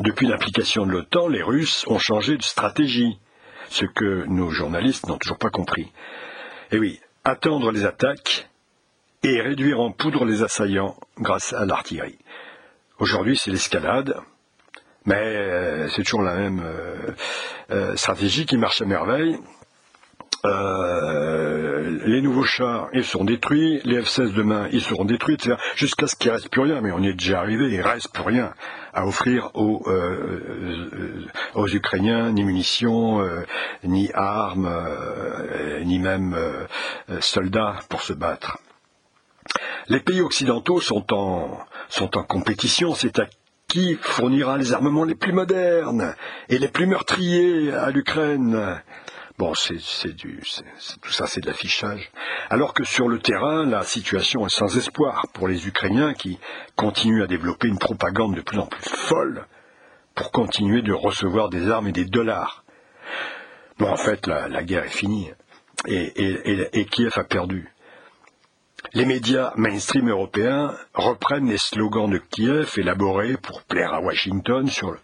depuis 0.00 0.26
l'implication 0.26 0.84
de 0.86 0.90
l'OTAN, 0.90 1.28
les 1.28 1.42
Russes 1.42 1.84
ont 1.86 1.98
changé 1.98 2.36
de 2.36 2.42
stratégie, 2.42 3.18
ce 3.70 3.86
que 3.86 4.24
nos 4.26 4.50
journalistes 4.50 5.06
n'ont 5.06 5.18
toujours 5.18 5.38
pas 5.38 5.50
compris. 5.50 5.90
Eh 6.72 6.78
oui, 6.78 7.00
attendre 7.24 7.70
les 7.70 7.84
attaques 7.84 8.48
et 9.22 9.40
réduire 9.40 9.80
en 9.80 9.90
poudre 9.92 10.24
les 10.24 10.42
assaillants 10.42 10.96
grâce 11.18 11.52
à 11.52 11.64
l'artillerie. 11.66 12.18
Aujourd'hui, 12.98 13.36
c'est 13.36 13.50
l'escalade, 13.50 14.14
mais 15.04 15.14
euh, 15.14 15.88
c'est 15.88 16.02
toujours 16.02 16.22
la 16.22 16.36
même 16.36 16.62
euh, 16.64 17.12
euh, 17.70 17.96
stratégie 17.96 18.46
qui 18.46 18.56
marche 18.56 18.80
à 18.80 18.86
merveille. 18.86 19.38
Les 20.44 22.20
nouveaux 22.20 22.44
chars, 22.44 22.88
ils 22.92 23.04
seront 23.04 23.24
détruits, 23.24 23.80
les 23.84 24.00
F-16 24.02 24.32
demain, 24.34 24.68
ils 24.72 24.82
seront 24.82 25.04
détruits, 25.04 25.38
jusqu'à 25.74 26.06
ce 26.06 26.16
qu'il 26.16 26.30
reste 26.30 26.50
plus 26.50 26.60
rien, 26.62 26.80
mais 26.80 26.92
on 26.92 27.00
y 27.00 27.08
est 27.08 27.14
déjà 27.14 27.40
arrivé, 27.40 27.70
il 27.70 27.80
reste 27.80 28.12
plus 28.12 28.22
rien 28.22 28.52
à 28.92 29.06
offrir 29.06 29.50
aux, 29.54 29.84
aux 31.54 31.68
Ukrainiens, 31.68 32.30
ni 32.32 32.44
munitions, 32.44 33.26
ni 33.84 34.10
armes, 34.12 34.70
ni 35.84 35.98
même 35.98 36.36
soldats 37.20 37.76
pour 37.88 38.02
se 38.02 38.12
battre. 38.12 38.58
Les 39.88 40.00
pays 40.00 40.20
occidentaux 40.20 40.80
sont 40.80 41.12
en, 41.12 41.58
sont 41.88 42.16
en 42.16 42.22
compétition, 42.22 42.94
c'est 42.94 43.18
à 43.18 43.26
qui 43.68 43.96
fournira 44.00 44.56
les 44.56 44.72
armements 44.72 45.04
les 45.04 45.14
plus 45.14 45.32
modernes 45.32 46.14
et 46.48 46.58
les 46.58 46.68
plus 46.68 46.86
meurtriers 46.86 47.72
à 47.72 47.90
l'Ukraine? 47.90 48.80
Bon, 49.36 49.52
c'est 49.54 50.14
du, 50.14 50.40
tout 51.02 51.10
ça, 51.10 51.26
c'est 51.26 51.40
de 51.40 51.46
l'affichage. 51.46 52.12
Alors 52.50 52.72
que 52.72 52.84
sur 52.84 53.08
le 53.08 53.18
terrain, 53.18 53.66
la 53.66 53.82
situation 53.82 54.46
est 54.46 54.54
sans 54.54 54.76
espoir 54.76 55.26
pour 55.32 55.48
les 55.48 55.66
Ukrainiens 55.66 56.14
qui 56.14 56.38
continuent 56.76 57.24
à 57.24 57.26
développer 57.26 57.66
une 57.66 57.78
propagande 57.78 58.36
de 58.36 58.42
plus 58.42 58.60
en 58.60 58.66
plus 58.66 58.88
folle 58.88 59.46
pour 60.14 60.30
continuer 60.30 60.82
de 60.82 60.92
recevoir 60.92 61.48
des 61.48 61.68
armes 61.68 61.88
et 61.88 61.92
des 61.92 62.04
dollars. 62.04 62.62
Bon, 63.78 63.88
en 63.90 63.96
fait, 63.96 64.28
la, 64.28 64.62
guerre 64.62 64.84
est 64.84 64.88
finie 64.88 65.32
et 65.88 66.86
Kiev 66.90 67.14
a 67.16 67.24
perdu. 67.24 67.74
Les 68.92 69.06
médias 69.06 69.52
mainstream 69.56 70.08
européens 70.10 70.76
reprennent 70.92 71.48
les 71.48 71.58
slogans 71.58 72.08
de 72.08 72.18
Kiev 72.18 72.74
élaborés 72.76 73.36
pour 73.36 73.62
plaire 73.62 73.92
à 73.92 74.00
Washington 74.00 74.68
sur 74.68 74.92
le, 74.92 74.98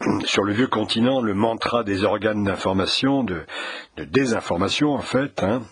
sur 0.24 0.44
le 0.44 0.52
vieux 0.52 0.68
continent, 0.68 1.20
le 1.20 1.34
mantra 1.34 1.82
des 1.82 2.04
organes 2.04 2.44
d'information, 2.44 3.24
de, 3.24 3.44
désinformation 3.96 4.92
en 4.92 5.00
fait, 5.00 5.42
hein, 5.42 5.62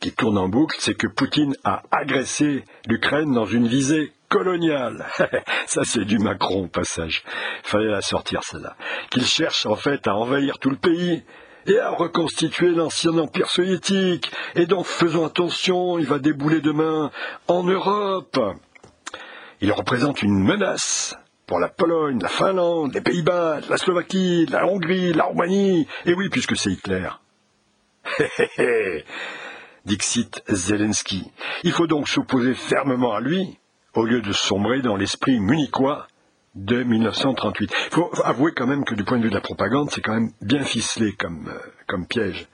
qui 0.00 0.12
tourne 0.12 0.38
en 0.38 0.48
boucle, 0.48 0.76
c'est 0.78 0.94
que 0.94 1.06
Poutine 1.06 1.54
a 1.64 1.82
agressé 1.90 2.64
l'Ukraine 2.86 3.32
dans 3.32 3.46
une 3.46 3.66
visée 3.66 4.12
coloniale. 4.28 5.06
Ça 5.66 5.82
c'est 5.84 6.04
du 6.04 6.18
Macron 6.18 6.64
au 6.64 6.68
passage. 6.68 7.24
Fallait 7.62 7.90
la 7.90 8.00
sortir 8.00 8.42
celle-là. 8.44 8.76
Qu'il 9.10 9.26
cherche 9.26 9.66
en 9.66 9.76
fait 9.76 10.06
à 10.06 10.16
envahir 10.16 10.58
tout 10.58 10.70
le 10.70 10.76
pays 10.76 11.22
et 11.66 11.78
à 11.78 11.90
reconstituer 11.90 12.70
l'ancien 12.70 13.16
empire 13.18 13.50
soviétique. 13.50 14.30
Et 14.54 14.66
donc 14.66 14.86
faisons 14.86 15.26
attention, 15.26 15.98
il 15.98 16.06
va 16.06 16.18
débouler 16.18 16.60
demain 16.60 17.10
en 17.48 17.62
Europe. 17.64 18.38
Il 19.60 19.70
représente 19.72 20.22
une 20.22 20.42
menace 20.42 21.16
pour 21.46 21.58
la 21.58 21.68
Pologne, 21.68 22.20
la 22.20 22.28
Finlande, 22.28 22.94
les 22.94 23.00
Pays-Bas, 23.00 23.60
la 23.68 23.76
Slovaquie, 23.76 24.46
la 24.46 24.66
Hongrie, 24.66 25.12
la 25.12 25.24
Roumanie. 25.24 25.86
Et 26.06 26.14
oui, 26.14 26.28
puisque 26.28 26.56
c'est 26.56 26.70
Hitler. 26.70 27.08
Dixit 29.84 30.42
Zelensky. 30.48 31.30
Il 31.64 31.72
faut 31.72 31.86
donc 31.86 32.08
s'opposer 32.08 32.54
fermement 32.54 33.14
à 33.14 33.20
lui, 33.20 33.58
au 33.94 34.04
lieu 34.04 34.20
de 34.20 34.32
sombrer 34.32 34.80
dans 34.80 34.96
l'esprit 34.96 35.40
munichois 35.40 36.06
de 36.54 36.82
1938. 36.82 37.72
Il 37.72 37.94
faut 37.94 38.10
avouer 38.24 38.52
quand 38.54 38.66
même 38.66 38.84
que 38.84 38.94
du 38.94 39.04
point 39.04 39.18
de 39.18 39.24
vue 39.24 39.30
de 39.30 39.34
la 39.34 39.40
propagande, 39.40 39.90
c'est 39.90 40.02
quand 40.02 40.14
même 40.14 40.32
bien 40.40 40.64
ficelé 40.64 41.12
comme, 41.12 41.48
euh, 41.48 41.58
comme 41.86 42.06
piège. 42.06 42.46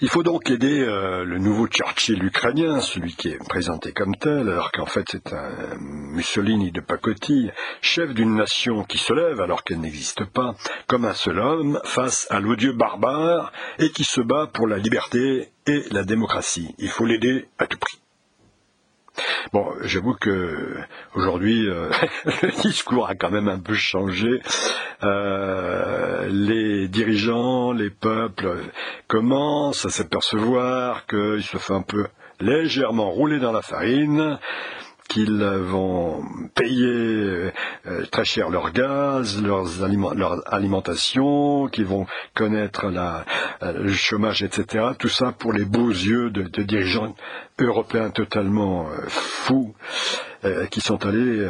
Il 0.00 0.10
faut 0.10 0.22
donc 0.22 0.50
aider 0.50 0.82
euh, 0.82 1.24
le 1.24 1.38
nouveau 1.38 1.68
Churchill 1.68 2.22
ukrainien, 2.22 2.80
celui 2.80 3.14
qui 3.14 3.28
est 3.28 3.48
présenté 3.48 3.92
comme 3.92 4.14
tel, 4.14 4.48
alors 4.48 4.70
qu'en 4.70 4.84
fait 4.84 5.06
c'est 5.10 5.32
un 5.32 5.76
Mussolini 5.80 6.70
de 6.70 6.80
pacotille, 6.80 7.50
chef 7.80 8.12
d'une 8.12 8.34
nation 8.34 8.84
qui 8.84 8.98
se 8.98 9.14
lève 9.14 9.40
alors 9.40 9.64
qu'elle 9.64 9.80
n'existe 9.80 10.24
pas, 10.24 10.54
comme 10.86 11.06
un 11.06 11.14
seul 11.14 11.38
homme 11.38 11.80
face 11.84 12.26
à 12.30 12.40
l'odieux 12.40 12.72
barbare 12.72 13.52
et 13.78 13.90
qui 13.90 14.04
se 14.04 14.20
bat 14.20 14.50
pour 14.52 14.66
la 14.66 14.76
liberté 14.76 15.50
et 15.66 15.84
la 15.90 16.04
démocratie. 16.04 16.74
Il 16.78 16.90
faut 16.90 17.06
l'aider 17.06 17.48
à 17.58 17.66
tout 17.66 17.78
prix. 17.78 17.98
Bon, 19.52 19.72
j'avoue 19.82 20.14
que 20.14 20.76
aujourd'hui, 21.14 21.68
euh, 21.68 21.90
le 22.42 22.62
discours 22.62 23.08
a 23.08 23.14
quand 23.14 23.30
même 23.30 23.48
un 23.48 23.58
peu 23.58 23.74
changé. 23.74 24.40
Euh, 25.02 26.26
les 26.28 26.88
dirigeants, 26.88 27.72
les 27.72 27.90
peuples 27.90 28.56
commencent 29.06 29.86
à 29.86 29.90
s'apercevoir 29.90 31.06
qu'ils 31.06 31.42
se 31.42 31.58
font 31.58 31.76
un 31.76 31.82
peu 31.82 32.06
légèrement 32.40 33.10
rouler 33.10 33.38
dans 33.38 33.52
la 33.52 33.62
farine 33.62 34.38
qu'ils 35.08 35.42
vont 35.42 36.24
payer 36.54 37.52
euh, 37.86 38.06
très 38.10 38.24
cher 38.24 38.50
leur 38.50 38.72
gaz, 38.72 39.42
leur 39.42 40.42
alimentation, 40.52 41.68
qu'ils 41.68 41.86
vont 41.86 42.06
connaître 42.34 42.86
euh, 42.86 43.72
le 43.72 43.92
chômage, 43.92 44.42
etc. 44.42 44.86
Tout 44.98 45.08
ça 45.08 45.32
pour 45.32 45.52
les 45.52 45.64
beaux 45.64 45.90
yeux 45.90 46.30
de, 46.30 46.62
dirigeants 46.62 47.14
européens 47.58 48.10
totalement 48.10 48.88
euh, 48.88 49.04
fous 49.08 49.74
qui 50.70 50.80
sont 50.80 51.04
allés 51.04 51.44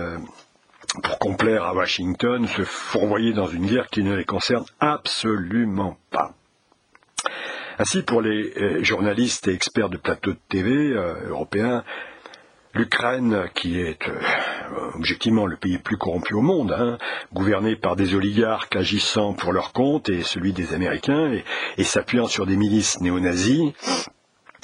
pour 1.02 1.18
complaire 1.18 1.64
à 1.64 1.74
Washington, 1.74 2.46
se 2.46 2.62
fourvoyer 2.62 3.34
dans 3.34 3.46
une 3.46 3.66
guerre 3.66 3.88
qui 3.88 4.02
ne 4.02 4.14
les 4.14 4.24
concerne 4.24 4.64
absolument 4.80 5.98
pas. 6.10 6.32
Ainsi, 7.78 8.02
pour 8.02 8.22
les 8.22 8.82
journalistes 8.82 9.48
et 9.48 9.52
experts 9.52 9.90
de 9.90 9.98
plateaux 9.98 10.32
de 10.32 10.38
TV 10.48 10.94
européens, 11.28 11.84
L'Ukraine, 12.76 13.48
qui 13.54 13.80
est 13.80 14.06
euh, 14.06 14.20
objectivement 14.92 15.46
le 15.46 15.56
pays 15.56 15.72
le 15.72 15.78
plus 15.78 15.96
corrompu 15.96 16.34
au 16.34 16.42
monde, 16.42 16.76
hein, 16.78 16.98
gouverné 17.32 17.74
par 17.74 17.96
des 17.96 18.14
oligarques 18.14 18.76
agissant 18.76 19.32
pour 19.32 19.54
leur 19.54 19.72
compte 19.72 20.10
et 20.10 20.22
celui 20.22 20.52
des 20.52 20.74
Américains, 20.74 21.32
et, 21.78 21.84
s'appuyant 21.84 22.26
sur 22.26 22.44
des 22.44 22.56
milices 22.56 23.00
néo-nazis, 23.00 23.72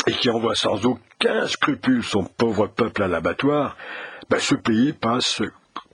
et 0.06 0.12
qui 0.12 0.28
envoie 0.28 0.54
sans 0.54 0.84
aucun 0.84 1.46
scrupule 1.46 2.04
son 2.04 2.24
pauvre 2.24 2.66
peuple 2.66 3.02
à 3.02 3.08
l'abattoir, 3.08 3.78
ben, 4.28 4.38
ce 4.38 4.56
pays 4.56 4.92
passe 4.92 5.40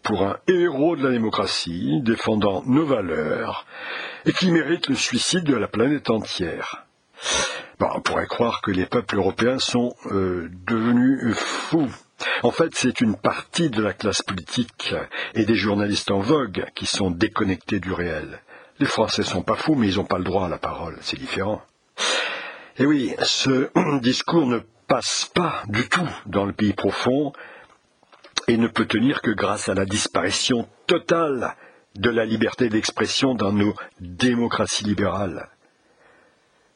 pour 0.03 0.27
un 0.27 0.39
héros 0.49 0.97
de 0.97 1.05
la 1.05 1.13
démocratie, 1.13 2.01
défendant 2.03 2.65
nos 2.67 2.85
valeurs, 2.85 3.65
et 4.27 4.33
qui 4.33 4.51
mérite 4.51 4.89
le 4.89 4.97
suicide 4.97 5.45
de 5.45 5.55
la 5.55 5.69
planète 5.69 6.11
entière. 6.11 6.85
on 7.79 8.01
pourrait 8.01 8.27
croire 8.27 8.61
que 8.61 8.73
les 8.73 8.87
peuples 8.87 9.19
européens 9.19 9.61
sont 9.61 9.95
euh, 10.07 10.51
devenus 10.67 11.37
fous. 11.37 11.89
En 12.43 12.51
fait, 12.51 12.75
c'est 12.75 13.01
une 13.01 13.17
partie 13.17 13.71
de 13.71 13.83
la 13.83 13.93
classe 13.93 14.23
politique 14.23 14.95
et 15.35 15.45
des 15.45 15.55
journalistes 15.55 16.11
en 16.11 16.21
vogue 16.21 16.67
qui 16.75 16.87
sont 16.87 17.11
déconnectés 17.11 17.81
du 17.81 17.93
réel. 17.93 18.41
Les 18.81 18.87
Français 18.87 19.23
sont 19.23 19.43
pas 19.43 19.57
fous, 19.57 19.75
mais 19.75 19.89
ils 19.89 19.97
n'ont 19.97 20.05
pas 20.05 20.19
le 20.19 20.25
droit 20.25 20.47
à 20.47 20.49
la 20.49 20.59
parole. 20.59 20.97
C'est 21.01 21.19
différent. 21.19 21.63
Et 22.79 22.87
oui, 22.87 23.15
ce 23.23 23.71
discours 24.01 24.47
ne 24.47 24.61
passe 24.87 25.31
pas 25.35 25.63
du 25.67 25.89
tout 25.89 26.09
dans 26.27 26.45
le 26.45 26.53
pays 26.53 26.73
profond 26.73 27.33
et 28.47 28.57
ne 28.57 28.69
peut 28.69 28.87
tenir 28.87 29.21
que 29.21 29.31
grâce 29.31 29.69
à 29.69 29.75
la 29.75 29.85
disparition 29.85 30.69
totale 30.87 31.55
de 31.97 32.11
la 32.11 32.25
liberté 32.25 32.69
d'expression 32.69 33.35
dans 33.35 33.53
nos 33.53 33.75
démocraties 34.01 34.85
libérales. 34.85 35.49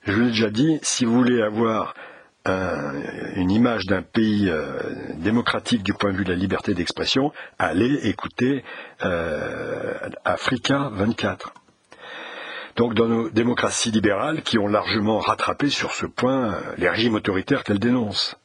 Je 0.03 0.13
l'ai 0.13 0.27
déjà 0.29 0.51
dit, 0.51 0.81
si 0.83 1.05
vous 1.05 1.15
voulez 1.15 1.41
avoir 1.41 1.95
une 2.47 3.51
image 3.51 3.87
d'un 3.87 4.03
pays 4.03 4.49
euh, 4.49 4.79
démocratique 5.17 5.83
du 5.83 5.95
point 5.95 6.13
de 6.13 6.17
vue 6.17 6.25
de 6.25 6.31
la 6.31 6.37
liberté 6.37 6.75
d'expression, 6.75 7.33
allez 7.59 8.09
écouter 8.09 8.65
euh, 9.05 9.95
Africa 10.25 10.91
24. 10.93 11.55
Donc 12.77 12.95
dans 12.95 13.07
nos 13.07 13.31
démocraties 13.31 13.91
libérales 13.91 14.43
qui 14.43 14.59
ont 14.59 14.67
largement 14.67 15.19
rattrapé 15.19 15.69
sur 15.69 15.93
ce 15.93 16.07
point 16.07 16.55
euh, 16.55 16.61
les 16.79 16.89
régimes 16.89 17.15
autoritaires 17.15 17.65
qu'elles 17.65 17.79
dénoncent. 17.79 18.37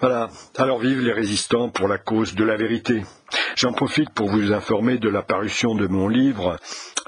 Voilà, 0.00 0.28
alors 0.58 0.78
vivent 0.78 1.00
les 1.00 1.12
résistants 1.12 1.70
pour 1.70 1.88
la 1.88 1.96
cause 1.96 2.34
de 2.34 2.44
la 2.44 2.56
vérité. 2.56 3.02
J'en 3.54 3.72
profite 3.72 4.10
pour 4.10 4.28
vous 4.28 4.52
informer 4.52 4.98
de 4.98 5.08
la 5.08 5.22
parution 5.22 5.74
de 5.74 5.86
mon 5.86 6.08
livre 6.08 6.58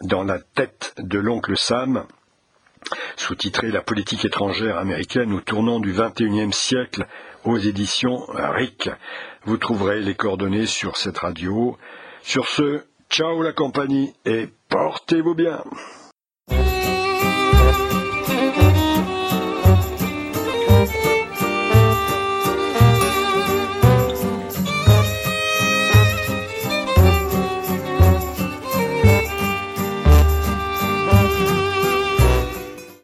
Dans 0.02 0.24
la 0.24 0.38
tête 0.38 0.94
de 0.98 1.18
l'oncle 1.18 1.56
Sam, 1.56 2.06
sous-titré 3.16 3.70
La 3.70 3.82
politique 3.82 4.24
étrangère 4.24 4.78
américaine 4.78 5.32
au 5.32 5.40
tournant 5.40 5.80
du 5.80 5.92
XXIe 5.92 6.52
siècle 6.52 7.06
aux 7.44 7.58
éditions 7.58 8.24
RIC. 8.28 8.90
Vous 9.44 9.56
trouverez 9.56 10.00
les 10.00 10.14
coordonnées 10.14 10.66
sur 10.66 10.96
cette 10.96 11.18
radio. 11.18 11.76
Sur 12.22 12.48
ce, 12.48 12.82
ciao 13.10 13.42
la 13.42 13.52
compagnie 13.52 14.14
et 14.24 14.48
portez-vous 14.68 15.34
bien. 15.34 15.62